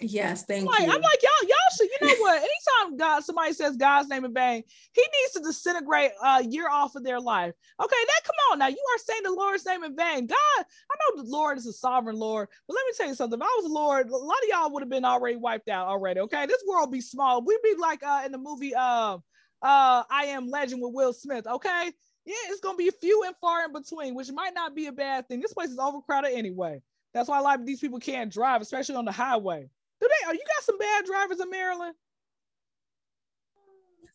[0.00, 0.94] Yes, thank I'm like, you.
[0.94, 2.38] I'm like, y'all, y'all should, you know what?
[2.38, 6.94] Anytime God, somebody says God's name in vain, he needs to disintegrate a year off
[6.94, 7.52] of their life.
[7.82, 8.68] Okay, that come on now.
[8.68, 10.26] You are saying the Lord's name in vain.
[10.26, 13.40] God, I know the Lord is a sovereign Lord, but let me tell you something.
[13.40, 15.88] If I was a Lord, a lot of y'all would have been already wiped out
[15.88, 16.20] already.
[16.20, 17.44] Okay, this world be small.
[17.44, 19.18] We'd be like uh in the movie uh
[19.62, 21.46] uh I Am Legend with Will Smith.
[21.46, 21.92] Okay.
[22.24, 25.26] Yeah, it's gonna be few and far in between, which might not be a bad
[25.26, 25.40] thing.
[25.40, 26.82] This place is overcrowded anyway.
[27.14, 29.70] That's why a lot of these people can't drive, especially on the highway.
[30.00, 30.26] Do they?
[30.26, 31.94] Are you got some bad drivers in Maryland?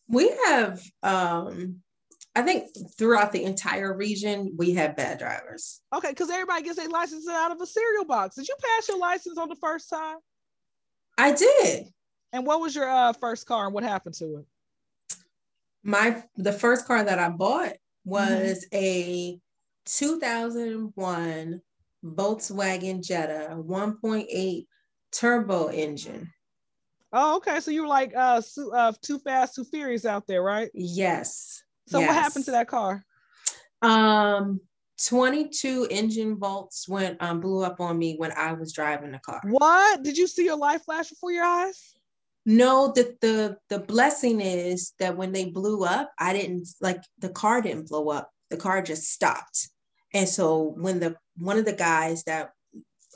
[0.07, 1.77] We have, um,
[2.35, 5.81] I think, throughout the entire region, we have bad drivers.
[5.93, 8.35] Okay, because everybody gets their license out of a cereal box.
[8.35, 10.17] Did you pass your license on the first time?
[11.17, 11.87] I did.
[12.31, 14.45] And what was your uh, first car, and what happened to it?
[15.83, 17.73] My the first car that I bought
[18.05, 18.75] was mm-hmm.
[18.75, 19.39] a
[19.85, 21.61] 2001
[22.03, 24.65] Volkswagen Jetta 1.8
[25.13, 26.31] turbo engine.
[27.11, 27.59] Oh, okay.
[27.59, 28.41] So you were like uh,
[28.73, 30.71] uh too fast, too furious out there, right?
[30.73, 31.63] Yes.
[31.87, 32.07] So yes.
[32.07, 33.05] what happened to that car?
[33.81, 34.61] Um
[35.05, 39.41] 22 engine bolts went um blew up on me when I was driving the car.
[39.45, 40.03] What?
[40.03, 41.93] Did you see your life flash before your eyes?
[42.45, 47.29] No, the the the blessing is that when they blew up, I didn't like the
[47.29, 48.31] car didn't blow up.
[48.49, 49.69] The car just stopped.
[50.13, 52.51] And so when the one of the guys that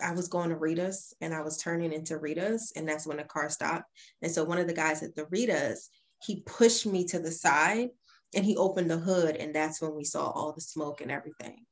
[0.03, 3.23] I was going to Rita's and I was turning into Rita's, and that's when the
[3.23, 3.85] car stopped.
[4.21, 5.89] And so one of the guys at the Rita's,
[6.23, 7.89] he pushed me to the side
[8.35, 11.65] and he opened the hood, and that's when we saw all the smoke and everything.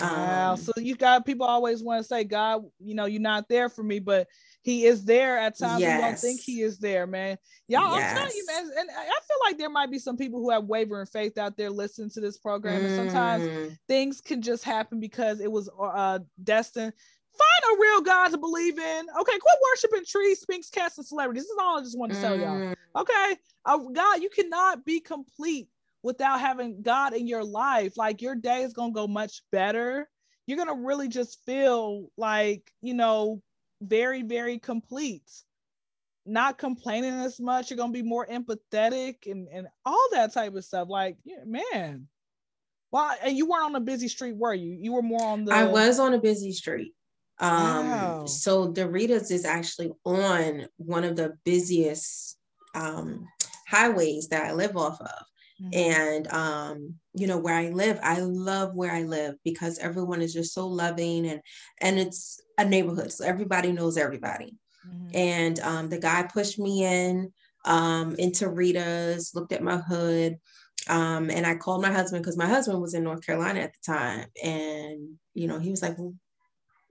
[0.00, 0.52] Wow.
[0.52, 3.68] Um, so you got people always want to say, God, you know, you're not there
[3.68, 4.26] for me, but
[4.62, 5.94] he is there at times yes.
[5.94, 7.38] you don't think he is there, man.
[7.68, 8.10] Y'all, yes.
[8.10, 10.64] I'm telling you, man, and I feel like there might be some people who have
[10.64, 12.82] wavering faith out there listening to this program.
[12.82, 12.86] Mm.
[12.86, 13.78] And sometimes mm.
[13.86, 16.92] things can just happen because it was uh destined
[17.38, 19.06] Find a real God to believe in.
[19.20, 21.44] Okay, quit worshiping trees, sphinx, cats, and celebrities.
[21.44, 22.56] This is all I just want to tell y'all.
[22.56, 22.76] Mm.
[22.96, 25.68] Okay, uh, God, you cannot be complete
[26.02, 27.96] without having God in your life.
[27.96, 30.08] Like your day is gonna go much better.
[30.46, 33.42] You're gonna really just feel like you know
[33.82, 35.30] very, very complete.
[36.24, 37.70] Not complaining as much.
[37.70, 40.88] You're gonna be more empathetic and and all that type of stuff.
[40.88, 42.08] Like, yeah, man.
[42.92, 44.76] Well, and you weren't on a busy street, were you?
[44.80, 45.52] You were more on the.
[45.52, 46.94] I was on a busy street.
[47.38, 48.26] Um, wow.
[48.26, 52.38] So the Rita's is actually on one of the busiest
[52.74, 53.26] um,
[53.66, 55.26] highways that I live off of.
[55.62, 55.70] Mm-hmm.
[55.74, 60.34] And um, you know where I live, I love where I live because everyone is
[60.34, 61.40] just so loving and
[61.80, 64.54] and it's a neighborhood, so everybody knows everybody.
[64.86, 65.16] Mm-hmm.
[65.16, 67.32] And um, the guy pushed me in
[67.64, 70.36] um, into Rita's, looked at my hood,
[70.88, 73.92] um, and I called my husband because my husband was in North Carolina at the
[73.92, 76.14] time, and you know he was like, well,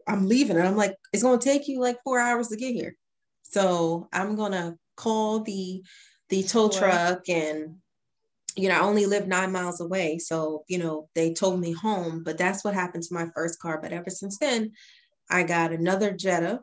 [0.07, 0.57] I'm leaving.
[0.57, 2.95] And I'm like, it's going to take you like four hours to get here.
[3.43, 5.83] So I'm going to call the,
[6.29, 7.77] the tow truck and,
[8.55, 10.17] you know, I only live nine miles away.
[10.17, 13.79] So, you know, they told me home, but that's what happened to my first car.
[13.81, 14.71] But ever since then,
[15.29, 16.61] I got another Jetta.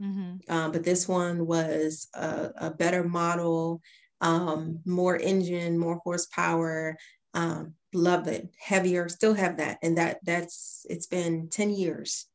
[0.00, 0.52] Mm-hmm.
[0.52, 3.80] Um, but this one was a, a better model,
[4.20, 6.96] um, more engine, more horsepower.
[7.32, 9.78] Um, love it, heavier, still have that.
[9.82, 12.26] And that that's it's been 10 years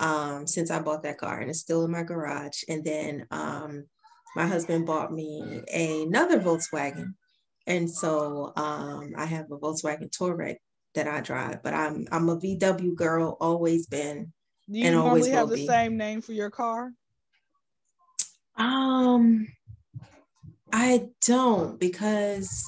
[0.00, 2.62] um, since I bought that car, and it's still in my garage.
[2.68, 3.84] And then um,
[4.34, 7.14] my husband bought me another Volkswagen,
[7.66, 10.56] and so um, I have a Volkswagen Touareg
[10.94, 11.62] that I drive.
[11.62, 14.32] But I'm I'm a VW girl, always been.
[14.68, 15.66] Do you and always have the be.
[15.66, 16.92] same name for your car?
[18.56, 19.48] Um,
[20.72, 22.64] I don't because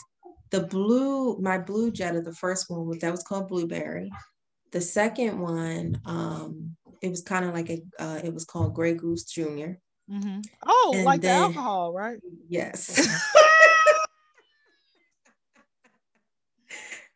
[0.50, 4.10] the blue, my blue Jetta, the first one that was called Blueberry.
[4.72, 8.94] The second one, um, it was kind of like a uh, it was called Grey
[8.94, 9.78] Goose Junior.
[10.10, 10.40] Mm-hmm.
[10.66, 12.18] Oh, and like then, the alcohol, right?
[12.48, 12.98] Yes.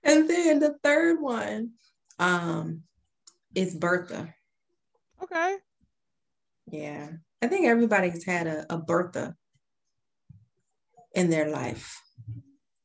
[0.04, 1.72] and then the third one
[2.18, 2.82] um,
[3.54, 4.34] is Bertha.
[5.22, 5.56] Okay.
[6.70, 7.08] Yeah.
[7.42, 9.34] I think everybody's had a, a Bertha
[11.14, 12.00] in their life.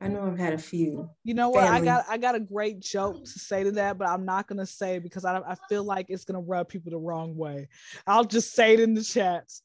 [0.01, 1.09] I know I've had a few.
[1.23, 1.63] You know what?
[1.63, 1.87] Family.
[1.87, 4.65] I got I got a great joke to say to that, but I'm not gonna
[4.65, 7.69] say because I I feel like it's gonna rub people the wrong way.
[8.07, 9.61] I'll just say it in the chats.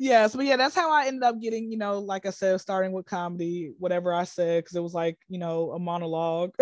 [0.00, 2.92] Yes, but yeah, that's how I ended up getting, you know, like I said, starting
[2.92, 6.52] with comedy, whatever I said, because it was like, you know, a monologue.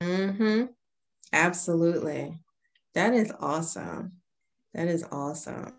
[0.00, 0.66] mm-hmm.
[1.32, 2.38] Absolutely.
[2.94, 4.12] That is awesome.
[4.72, 5.72] That is awesome.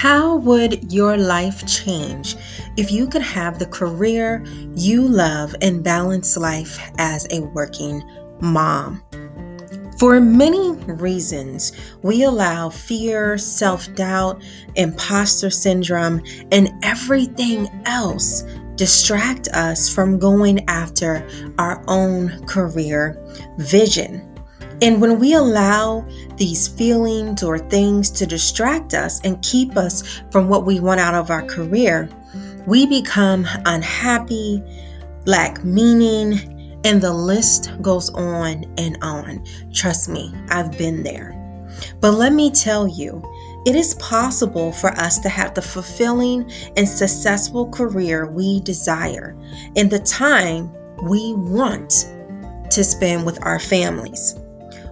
[0.00, 2.34] How would your life change
[2.78, 4.42] if you could have the career
[4.74, 8.02] you love and balance life as a working
[8.40, 9.02] mom?
[9.98, 14.42] For many reasons, we allow fear, self doubt,
[14.74, 18.44] imposter syndrome, and everything else
[18.76, 21.28] distract us from going after
[21.58, 23.22] our own career
[23.58, 24.29] vision.
[24.82, 26.06] And when we allow
[26.36, 31.14] these feelings or things to distract us and keep us from what we want out
[31.14, 32.08] of our career,
[32.66, 34.62] we become unhappy,
[35.26, 39.44] lack meaning, and the list goes on and on.
[39.72, 41.36] Trust me, I've been there.
[42.00, 43.22] But let me tell you,
[43.66, 49.36] it is possible for us to have the fulfilling and successful career we desire
[49.74, 50.72] in the time
[51.02, 52.06] we want
[52.70, 54.36] to spend with our families.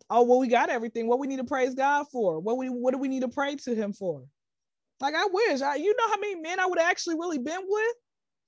[0.09, 1.09] oh, well, we got everything.
[1.09, 2.39] What we need to praise God for?
[2.39, 4.23] What we what do we need to pray to Him for?
[5.01, 7.95] Like I wish, I, you know how many men I would actually really been with?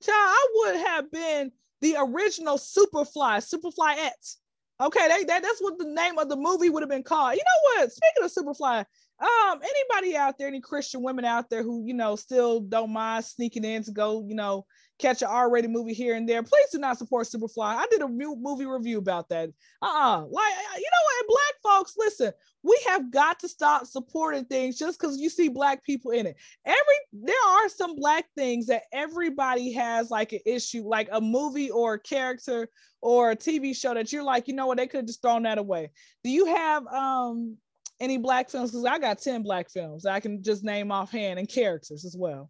[0.03, 4.39] Child, I would have been the original Superfly, Superfly X.
[4.81, 7.35] Okay, that, that, that's what the name of the movie would have been called.
[7.35, 7.93] You know what?
[7.93, 8.85] Speaking of Superfly,
[9.21, 13.25] um, anybody out there, any Christian women out there who, you know, still don't mind
[13.25, 14.67] sneaking in to go, you know,
[15.03, 17.77] catch an R-rated movie here and there, please do not support Superfly.
[17.77, 19.51] I did a movie review about that.
[19.83, 20.25] Uh-uh.
[20.29, 21.27] Like, you know what?
[21.29, 22.33] Black folks, listen,
[22.63, 26.37] we have got to stop supporting things just because you see black people in it.
[26.65, 26.81] Every
[27.13, 31.95] there are some black things that everybody has like an issue, like a movie or
[31.95, 32.69] a character
[33.01, 35.43] or a TV show that you're like, you know what, they could have just thrown
[35.43, 35.91] that away.
[36.23, 37.57] Do you have um
[37.99, 38.71] any black films?
[38.71, 42.49] Because I got 10 black films I can just name offhand and characters as well.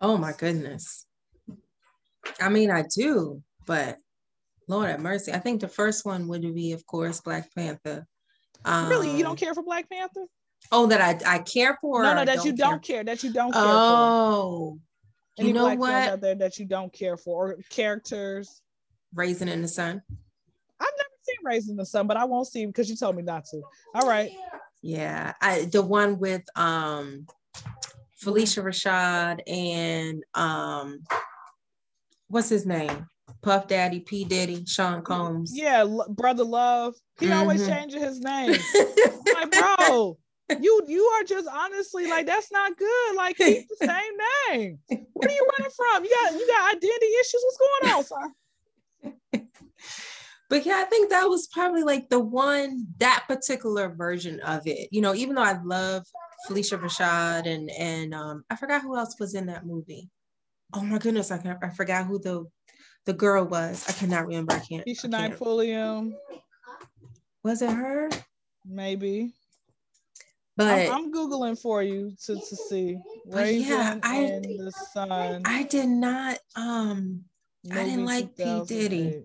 [0.00, 1.06] Oh my goodness.
[2.40, 3.98] I mean, I do, but
[4.68, 5.32] Lord have mercy.
[5.32, 8.06] I think the first one would be, of course, Black Panther.
[8.64, 10.26] Um, really, you don't um, care for Black Panther?
[10.72, 12.02] Oh, that I, I care for?
[12.02, 13.02] No, no, that don't you don't care.
[13.02, 14.78] That you don't care oh,
[15.36, 15.40] for.
[15.40, 15.94] Any you know Black what?
[15.94, 18.62] out there that you don't care for, or characters?
[19.14, 20.02] Raisin in the Sun.
[20.80, 23.22] I've never seen Raisin in the Sun, but I won't see because you told me
[23.22, 23.62] not to.
[23.94, 24.30] All right.
[24.82, 27.26] Yeah, I the one with um
[28.22, 31.00] Phylicia Rashad and um
[32.28, 33.06] what's his name?
[33.42, 35.52] Puff Daddy, P Diddy, Sean Combs.
[35.54, 36.94] Yeah, brother Love.
[37.18, 37.38] He mm-hmm.
[37.38, 38.50] always changing his name.
[39.34, 40.18] like, bro,
[40.60, 43.16] you you are just honestly like that's not good.
[43.16, 44.78] Like keep the same name.
[44.88, 46.04] Where are you running from?
[46.04, 47.44] You got you got identity issues.
[47.44, 48.34] What's going on, sir?
[50.50, 54.88] but yeah, I think that was probably like the one that particular version of it.
[54.90, 56.04] You know, even though I love
[56.46, 60.08] Phylicia Rashad and and um, I forgot who else was in that movie.
[60.72, 62.44] Oh my goodness, I can, I forgot who the
[63.06, 63.88] the girl was.
[63.88, 64.54] I cannot remember.
[64.54, 64.86] I can't.
[64.86, 66.14] Keshia Knight Pulliam.
[67.42, 68.10] Was it her?
[68.64, 69.32] Maybe.
[70.56, 72.98] But I'm, I'm, googling for you to, to see.
[73.26, 75.42] Raisin yeah, I the sun.
[75.46, 76.38] I did not.
[76.54, 77.24] Um,
[77.72, 79.24] I didn't like P Diddy.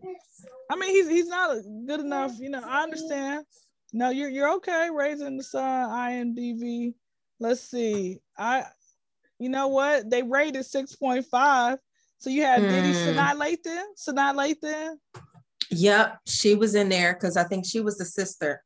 [0.72, 2.39] I mean, he's he's not good enough.
[2.39, 3.45] You know, I understand.
[3.91, 4.89] No, you're you're okay.
[4.93, 6.93] Raising the Sun, IMDb.
[7.39, 8.19] Let's see.
[8.38, 8.65] I,
[9.39, 10.09] you know what?
[10.09, 11.79] They rated six point five.
[12.17, 12.69] So you had mm.
[12.69, 14.95] Diddy Sanaa Lathan, Sanaa Lathan.
[15.69, 18.63] Yep, she was in there because I think she was the sister.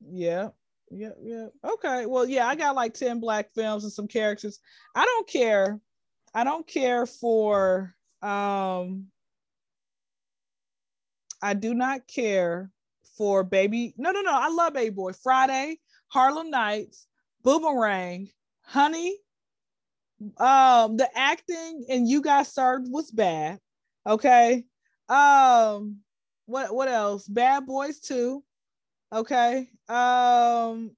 [0.00, 0.48] Yeah,
[0.90, 1.46] yeah, yeah.
[1.64, 4.60] Okay, well, yeah, I got like ten black films and some characters.
[4.94, 5.80] I don't care.
[6.34, 7.94] I don't care for.
[8.22, 9.06] um
[11.42, 12.70] I do not care
[13.18, 13.92] for Baby.
[13.98, 14.32] No, no, no.
[14.32, 15.12] I love Baby Boy.
[15.12, 15.78] Friday,
[16.08, 17.06] Harlem Nights,
[17.42, 18.28] Boomerang,
[18.62, 19.16] Honey.
[20.38, 23.58] Um, the acting and You Got Served was bad.
[24.06, 24.64] Okay.
[25.08, 25.98] Um,
[26.46, 27.26] what what else?
[27.26, 28.42] Bad Boys 2.
[29.12, 29.68] Okay.
[29.88, 30.92] Um,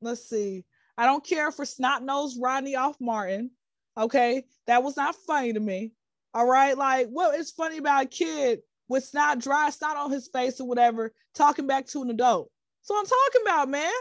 [0.00, 0.64] let's see.
[0.96, 3.50] I don't care for snot nosed Rodney off Martin.
[3.96, 5.92] Okay, that was not funny to me.
[6.34, 10.28] All right, like what is funny about a kid with snot dry snot on his
[10.28, 12.50] face or whatever, talking back to an adult.
[12.82, 13.92] So I'm talking about, man.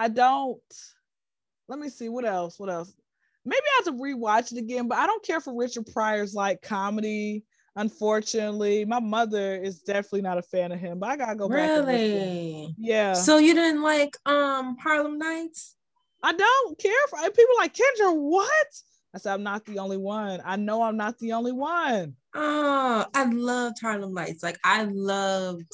[0.00, 0.62] I don't.
[1.68, 2.58] Let me see what else.
[2.58, 2.90] What else?
[3.44, 6.62] Maybe I have to rewatch it again, but I don't care for Richard Pryor's like
[6.62, 7.44] comedy.
[7.76, 11.80] Unfortunately, my mother is definitely not a fan of him, but I gotta go really?
[11.82, 11.86] back.
[11.86, 12.74] Really?
[12.78, 13.12] Yeah.
[13.12, 15.76] So you didn't like um Harlem Nights?
[16.22, 18.16] I don't care for people like Kendra.
[18.16, 18.66] What?
[19.14, 20.40] I said I'm not the only one.
[20.46, 22.16] I know I'm not the only one.
[22.34, 24.42] Oh, I loved Harlem Nights.
[24.42, 25.70] Like I loved,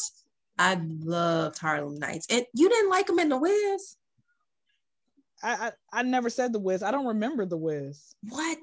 [0.58, 2.26] I loved Harlem Nights.
[2.28, 3.96] And you didn't like them in the Wiz?
[5.42, 6.82] I, I, I never said the Wiz.
[6.82, 8.14] I don't remember the Wiz.
[8.28, 8.58] What?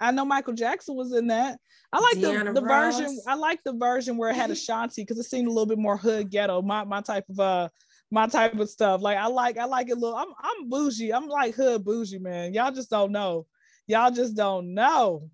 [0.00, 1.58] I know Michael Jackson was in that.
[1.92, 3.18] I like Deanna the, the version.
[3.26, 5.96] I like the version where it had Ashanti because it seemed a little bit more
[5.96, 6.60] hood ghetto.
[6.60, 7.68] My my type of uh
[8.10, 9.00] my type of stuff.
[9.00, 10.16] Like I like I like it a little.
[10.16, 11.14] I'm I'm bougie.
[11.14, 12.52] I'm like hood bougie, man.
[12.52, 13.46] Y'all just don't know.
[13.86, 15.30] Y'all just don't know.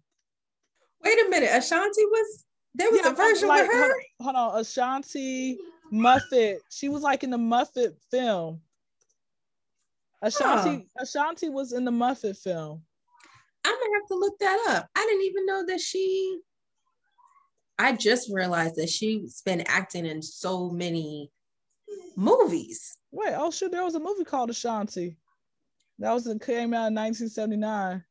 [1.02, 2.44] Wait a minute, Ashanti was
[2.74, 3.94] there was yeah, a version like, with her.
[4.20, 5.58] Hold on, Ashanti
[5.92, 6.58] Muppet.
[6.70, 8.60] She was like in the Muppet film.
[10.22, 11.02] Ashanti huh.
[11.02, 12.82] Ashanti was in the Muppet film.
[13.64, 14.88] I'm gonna have to look that up.
[14.94, 16.38] I didn't even know that she.
[17.78, 21.30] I just realized that she's been acting in so many
[22.16, 22.98] movies.
[23.10, 25.16] Wait, oh shit, there was a movie called Ashanti.
[25.98, 28.04] That was came out in 1979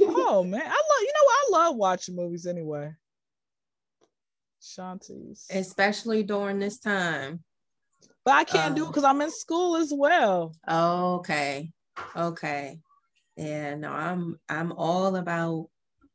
[0.00, 1.28] oh man, I love you know?
[1.28, 2.92] I love watching movies anyway.
[4.60, 5.46] Shanties.
[5.50, 7.42] Especially during this time.
[8.24, 10.54] But I can't do it because um, I'm in school as well.
[10.68, 11.72] Okay.
[12.16, 12.78] Okay.
[13.36, 15.68] Yeah, no, I'm I'm all about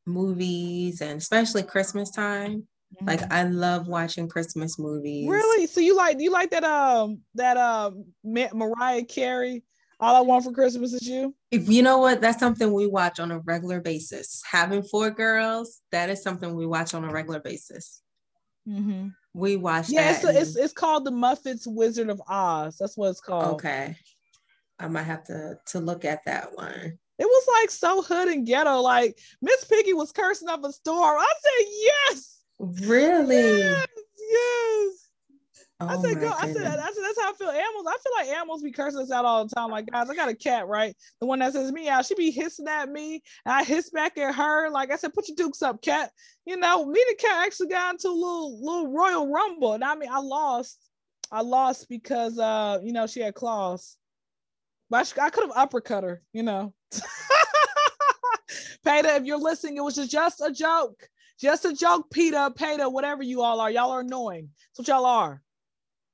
[0.06, 2.66] movies and especially Christmas time.
[2.94, 3.08] Mm-hmm.
[3.08, 5.28] Like I love watching Christmas movies.
[5.28, 5.66] Really?
[5.66, 9.62] So you like you like that um that um Mariah Carey
[10.00, 11.34] all I want for Christmas is you.
[11.50, 14.40] If you know what, that's something we watch on a regular basis.
[14.48, 18.00] Having four girls, that is something we watch on a regular basis.
[18.68, 19.08] Mm-hmm.
[19.38, 19.88] We watch.
[19.88, 20.36] Yeah, it's, and...
[20.36, 22.76] it's, it's called the Muppets Wizard of Oz.
[22.78, 23.54] That's what it's called.
[23.54, 23.96] Okay,
[24.78, 26.98] I might have to to look at that one.
[27.18, 28.80] It was like so hood and ghetto.
[28.80, 31.18] Like Miss Piggy was cursing up a storm.
[31.20, 32.38] I said yes.
[32.58, 33.58] Really?
[33.58, 33.86] Yes.
[34.30, 35.07] yes.
[35.80, 36.32] Oh I said, go.
[36.36, 37.50] I said, I said, that's how I feel.
[37.50, 39.70] Animals, I feel like animals be cursing us out all the time.
[39.70, 40.96] Like, guys, I got a cat, right?
[41.20, 44.18] The one that says me out, she be hissing at me, and I hiss back
[44.18, 44.70] at her.
[44.70, 46.10] Like I said, put your dukes up, cat.
[46.46, 49.84] You know, me and the cat actually got into a little little royal rumble, and
[49.84, 50.80] I mean, I lost.
[51.30, 53.96] I lost because uh, you know, she had claws,
[54.90, 56.22] but I, I could have uppercut her.
[56.32, 56.74] You know,
[58.84, 61.08] Peter, if you're listening, it was just a joke.
[61.40, 63.70] Just a joke, Peter, Peter, whatever you all are.
[63.70, 64.48] Y'all are annoying.
[64.76, 65.40] That's what y'all are.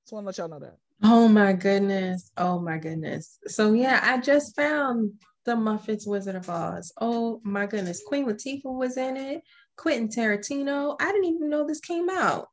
[0.05, 0.77] Just want to let y'all know that.
[1.03, 2.31] Oh my goodness.
[2.37, 3.39] Oh my goodness.
[3.47, 5.13] So yeah, I just found
[5.47, 6.93] the Muppets Wizard of Oz.
[7.01, 8.03] Oh my goodness.
[8.07, 9.43] Queen Latifah was in it.
[9.77, 10.97] Quentin Tarantino.
[11.01, 12.49] I didn't even know this came out.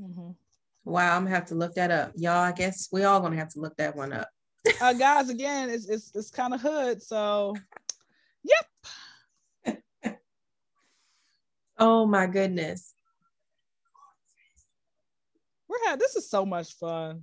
[0.00, 0.30] Mm-hmm.
[0.84, 2.12] Wow, I'm gonna have to look that up.
[2.14, 4.28] Y'all, I guess we all gonna have to look that one up.
[4.80, 7.02] uh, guys, again, it's it's, it's kind of hood.
[7.02, 7.56] So
[9.66, 9.78] yep.
[11.78, 12.93] oh my goodness.
[15.74, 17.22] We're having this is so much fun.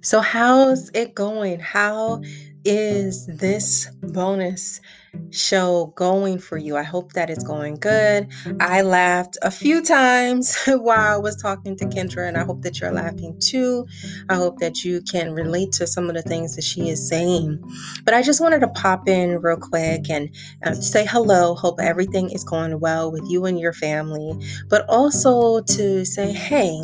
[0.00, 1.60] So, how's it going?
[1.60, 2.22] How
[2.68, 4.82] is this bonus
[5.30, 6.76] show going for you?
[6.76, 8.30] I hope that it's going good.
[8.60, 12.78] I laughed a few times while I was talking to Kendra, and I hope that
[12.78, 13.86] you're laughing too.
[14.28, 17.58] I hope that you can relate to some of the things that she is saying.
[18.04, 20.28] But I just wanted to pop in real quick and
[20.62, 21.54] uh, say hello.
[21.54, 24.34] Hope everything is going well with you and your family,
[24.68, 26.82] but also to say, hey,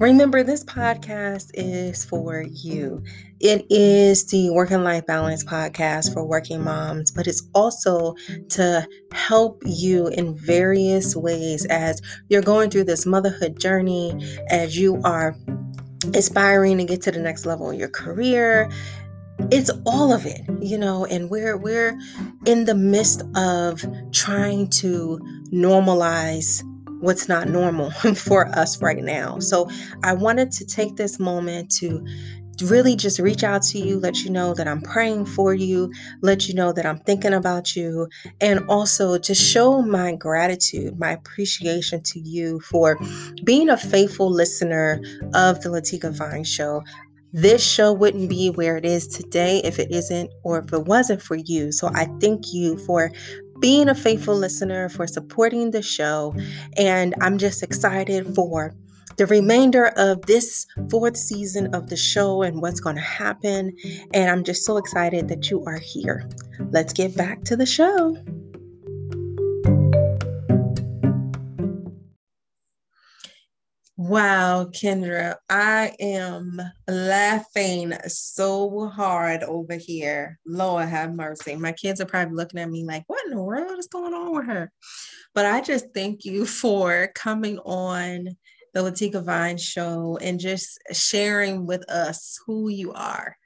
[0.00, 3.02] Remember, this podcast is for you.
[3.40, 8.14] It is the Work and Life Balance podcast for working moms, but it's also
[8.50, 14.12] to help you in various ways as you're going through this motherhood journey,
[14.50, 15.34] as you are
[16.14, 18.70] aspiring to get to the next level in your career.
[19.50, 21.98] It's all of it you know and we're we're
[22.44, 23.82] in the midst of
[24.12, 25.18] trying to
[25.50, 26.62] normalize
[27.00, 29.38] what's not normal for us right now.
[29.38, 29.68] So
[30.04, 32.04] i wanted to take this moment to
[32.62, 35.92] really just reach out to you, let you know that I'm praying for you,
[36.22, 38.08] let you know that I'm thinking about you,
[38.40, 42.98] and also to show my gratitude, my appreciation to you for
[43.44, 45.00] being a faithful listener
[45.34, 46.82] of the Latika Vines Show.
[47.32, 51.22] This show wouldn't be where it is today if it isn't or if it wasn't
[51.22, 51.70] for you.
[51.70, 53.12] So I thank you for
[53.60, 56.34] being a faithful listener, for supporting the show,
[56.76, 58.74] and I'm just excited for
[59.16, 63.76] the remainder of this fourth season of the show and what's going to happen.
[64.14, 66.28] And I'm just so excited that you are here.
[66.70, 68.16] Let's get back to the show.
[73.96, 76.58] Wow, Kendra, I am
[76.88, 80.38] laughing so hard over here.
[80.46, 81.54] Lord have mercy.
[81.54, 84.34] My kids are probably looking at me like, what in the world is going on
[84.34, 84.72] with her?
[85.34, 88.36] But I just thank you for coming on
[88.74, 93.36] the Latika Vines show and just sharing with us who you are.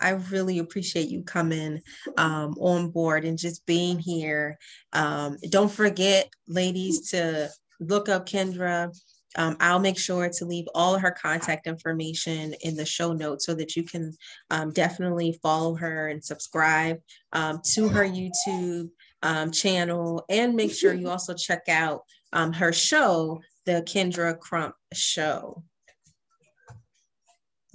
[0.00, 1.80] I really appreciate you coming
[2.18, 4.58] um, on board and just being here.
[4.92, 8.94] Um, don't forget, ladies, to look up Kendra.
[9.36, 13.54] Um, I'll make sure to leave all her contact information in the show notes so
[13.54, 14.12] that you can
[14.50, 16.98] um, definitely follow her and subscribe
[17.32, 18.90] um, to her YouTube
[19.22, 20.24] um, channel.
[20.28, 25.62] And make sure you also check out her show, the Kendra Crump show.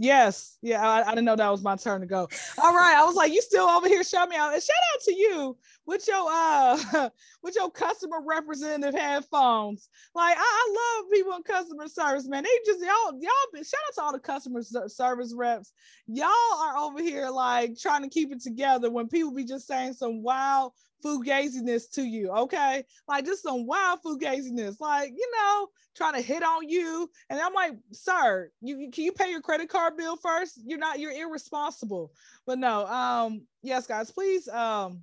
[0.01, 2.29] Yes, yeah, I, I, didn't know that was my turn to go.
[2.57, 4.01] All right, I was like, you still over here?
[4.01, 5.57] Shout me out and shout out to you
[5.89, 7.09] with your uh
[7.43, 9.89] with your customer representative headphones.
[10.13, 12.43] Like I, I love people in customer service, man.
[12.43, 15.73] They just y'all y'all shout out to all the customer service reps.
[16.05, 19.93] Y'all are over here like trying to keep it together when people be just saying
[19.93, 20.73] some wild
[21.03, 22.83] fugaziness to you, okay?
[23.07, 27.09] Like just some wild fugaziness, like you know, trying to hit on you.
[27.31, 30.59] And I'm like, sir, you can you pay your credit card bill first?
[30.63, 32.11] You're not, you're irresponsible.
[32.45, 34.47] But no, um, yes, guys, please.
[34.47, 35.01] Um,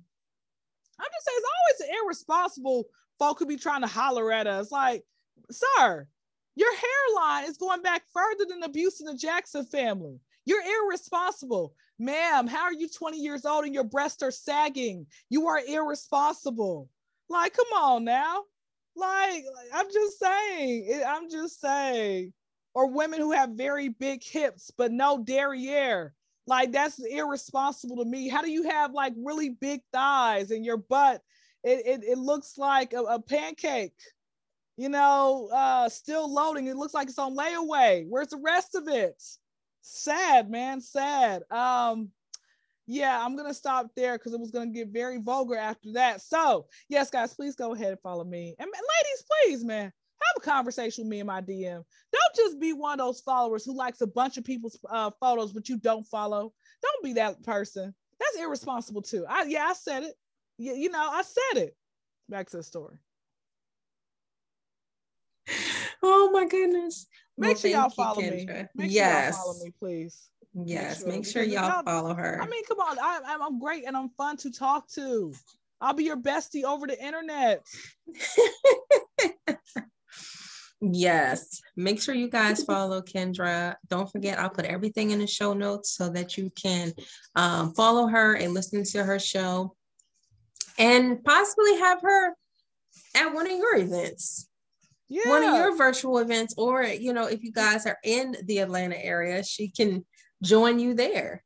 [0.99, 2.85] I'm just saying it's always irresponsible
[3.19, 4.71] folk could be trying to holler at us.
[4.71, 5.03] Like,
[5.51, 6.07] sir,
[6.55, 10.19] your hairline is going back further than abuse in the Jackson family.
[10.45, 11.73] You're irresponsible.
[11.99, 15.07] Ma'am, how are you 20 years old and your breasts are sagging?
[15.29, 16.89] You are irresponsible.
[17.29, 18.43] Like, come on now.
[18.95, 22.33] Like, like I'm just saying, I'm just saying.
[22.73, 26.13] Or women who have very big hips but no derriere.
[26.47, 28.29] Like that's irresponsible to me.
[28.29, 31.21] How do you have like really big thighs and your butt?
[31.63, 33.99] It, it, it looks like a, a pancake,
[34.77, 36.67] you know, uh, still loading.
[36.67, 38.05] It looks like it's on layaway.
[38.07, 39.21] Where's the rest of it?
[39.81, 41.43] Sad, man, sad.
[41.51, 42.11] Um,
[42.87, 46.21] yeah, I'm gonna stop there because it was gonna get very vulgar after that.
[46.21, 48.55] So, yes, guys, please go ahead and follow me.
[48.57, 49.91] And ladies, please, man,
[50.21, 51.83] have a conversation with me in my DM.
[52.11, 55.53] Don't just be one of those followers who likes a bunch of people's uh, photos,
[55.53, 56.53] but you don't follow.
[56.81, 57.93] Don't be that person.
[58.19, 59.25] That's irresponsible too.
[59.29, 60.13] I yeah, I said it.
[60.57, 61.75] Yeah, you know, I said it.
[62.29, 62.97] Back to the story.
[66.03, 67.07] Oh my goodness.
[67.37, 68.47] Make well, sure y'all follow you, me.
[68.75, 69.35] Make yes.
[69.35, 70.29] sure y'all follow me, please.
[70.65, 72.39] Yes, make sure, make sure y'all follow her.
[72.41, 75.33] I mean, come on, I, I'm, I'm great and I'm fun to talk to.
[75.79, 77.61] I'll be your bestie over the internet.
[80.81, 83.75] yes, make sure you guys follow Kendra.
[83.89, 86.93] Don't forget, I'll put everything in the show notes so that you can
[87.35, 89.75] um, follow her and listen to her show
[90.77, 92.33] and possibly have her
[93.15, 94.47] at one of your events
[95.09, 95.29] yeah.
[95.29, 98.97] one of your virtual events, or you know, if you guys are in the Atlanta
[99.03, 100.05] area, she can
[100.43, 101.43] join you there.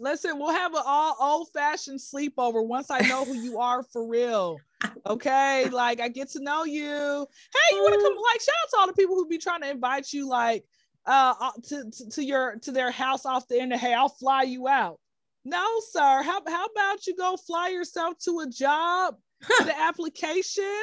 [0.00, 4.08] Listen, we'll have an all old fashioned sleepover once I know who you are for
[4.08, 4.58] real.
[5.06, 6.80] Okay, like I get to know you.
[6.80, 8.16] Hey, you want to come?
[8.16, 10.64] Like, shout out to all the people who be trying to invite you, like,
[11.06, 13.74] uh, uh, to, to, to your to their house off the end.
[13.74, 14.98] Hey, I'll fly you out.
[15.44, 16.22] No, sir.
[16.22, 19.16] How how about you go fly yourself to a job,
[19.66, 20.82] the application?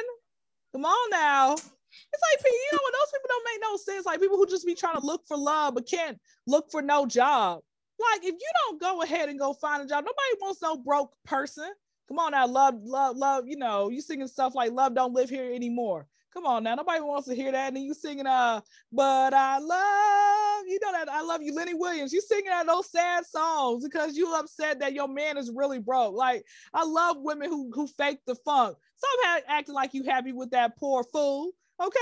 [0.72, 1.54] Come on now.
[1.54, 4.06] It's like you know when those people don't make no sense.
[4.06, 7.04] Like people who just be trying to look for love but can't look for no
[7.04, 7.62] job.
[7.98, 11.12] Like if you don't go ahead and go find a job, nobody wants no broke
[11.24, 11.70] person.
[12.08, 13.46] Come on now, love, love, love.
[13.46, 17.00] You know, you singing stuff like "Love Don't Live Here Anymore." Come on now, nobody
[17.00, 17.74] wants to hear that.
[17.74, 18.60] And you singing, uh,
[18.92, 22.12] but I love, you know that I love you, Lenny Williams.
[22.12, 26.14] You singing out those sad songs because you upset that your man is really broke.
[26.14, 28.76] Like I love women who who fake the funk.
[28.96, 31.50] Stop acting like you happy with that poor fool.
[31.82, 31.98] Okay,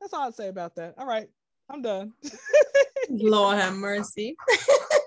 [0.00, 0.94] that's all I'd say about that.
[0.98, 1.28] All right.
[1.68, 2.12] I'm done.
[3.10, 4.36] Lord have mercy.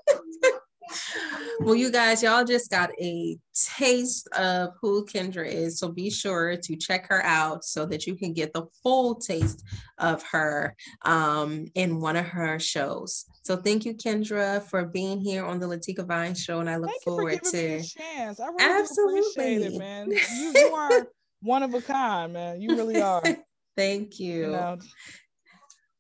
[1.60, 5.80] well, you guys, y'all just got a taste of who Kendra is.
[5.80, 9.64] So be sure to check her out so that you can get the full taste
[9.98, 13.26] of her um, in one of her shows.
[13.44, 16.60] So thank you, Kendra, for being here on the Latika Vines show.
[16.60, 18.40] And I look Thank forward you for to chance.
[18.40, 19.20] I really Absolutely.
[19.20, 20.12] appreciate it, man.
[20.36, 21.08] You, you are
[21.42, 22.62] one of a kind, man.
[22.62, 23.24] You really are.
[23.78, 24.42] thank you.
[24.42, 24.78] you know?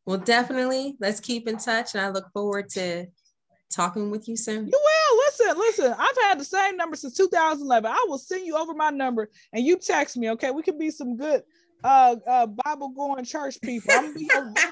[0.05, 0.95] Well, definitely.
[0.99, 1.93] Let's keep in touch.
[1.93, 3.05] And I look forward to
[3.70, 4.67] talking with you soon.
[4.67, 5.17] You will.
[5.26, 5.95] Listen, listen.
[5.97, 7.89] I've had the same number since 2011.
[7.89, 10.32] I will send you over my number and you text me.
[10.32, 11.43] Okay, we can be some good
[11.84, 13.91] uh uh Bible going church people.
[13.93, 14.55] I'm gonna be young.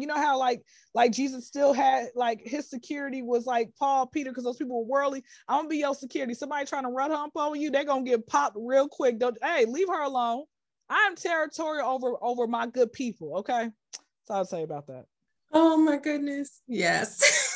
[0.00, 0.62] You know how like
[0.94, 4.86] like Jesus still had like his security was like Paul, Peter, because those people were
[4.86, 5.24] worldly.
[5.48, 6.34] I'm gonna be your security.
[6.34, 9.18] Somebody trying to run hump on you, they're gonna get popped real quick.
[9.18, 10.44] Don't hey, leave her alone.
[10.88, 13.38] I'm territorial over over my good people.
[13.38, 15.06] Okay, that's all I'll say about that.
[15.52, 16.62] Oh my goodness.
[16.66, 17.46] Yes.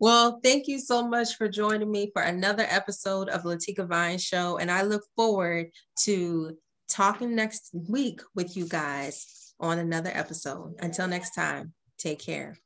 [0.00, 4.58] well, thank you so much for joining me for another episode of Latika Vines Show.
[4.58, 5.70] And I look forward
[6.04, 6.56] to
[6.88, 10.74] talking next week with you guys on another episode.
[10.80, 12.56] Until next time, take care.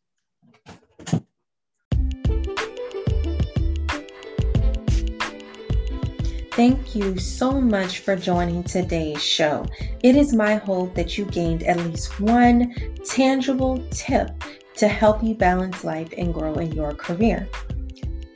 [6.57, 9.67] Thank you so much for joining today's show.
[10.03, 12.75] It is my hope that you gained at least one
[13.05, 14.31] tangible tip
[14.77, 17.49] to help you balance life and grow in your career.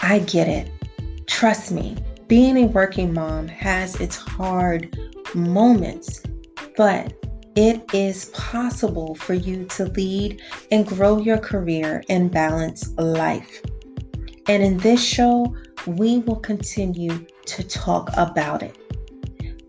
[0.00, 0.70] I get it.
[1.26, 4.96] Trust me, being a working mom has its hard
[5.34, 6.22] moments,
[6.76, 7.12] but
[7.56, 13.60] it is possible for you to lead and grow your career and balance life.
[14.46, 15.54] And in this show,
[15.86, 18.76] we will continue to talk about it.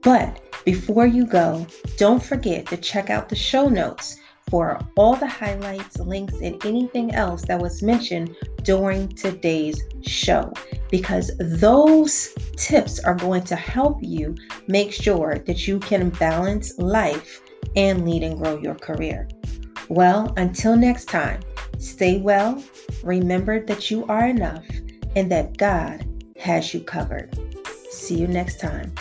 [0.01, 1.65] But before you go,
[1.97, 4.17] don't forget to check out the show notes
[4.51, 10.51] for all the highlights, links, and anything else that was mentioned during today's show
[10.91, 14.35] because those tips are going to help you
[14.67, 17.41] make sure that you can balance life
[17.77, 19.27] and lead and grow your career.
[19.87, 21.39] Well, until next time,
[21.79, 22.61] stay well,
[23.03, 24.65] remember that you are enough,
[25.15, 26.05] and that God
[26.37, 27.37] has you covered.
[27.89, 28.93] See you next time.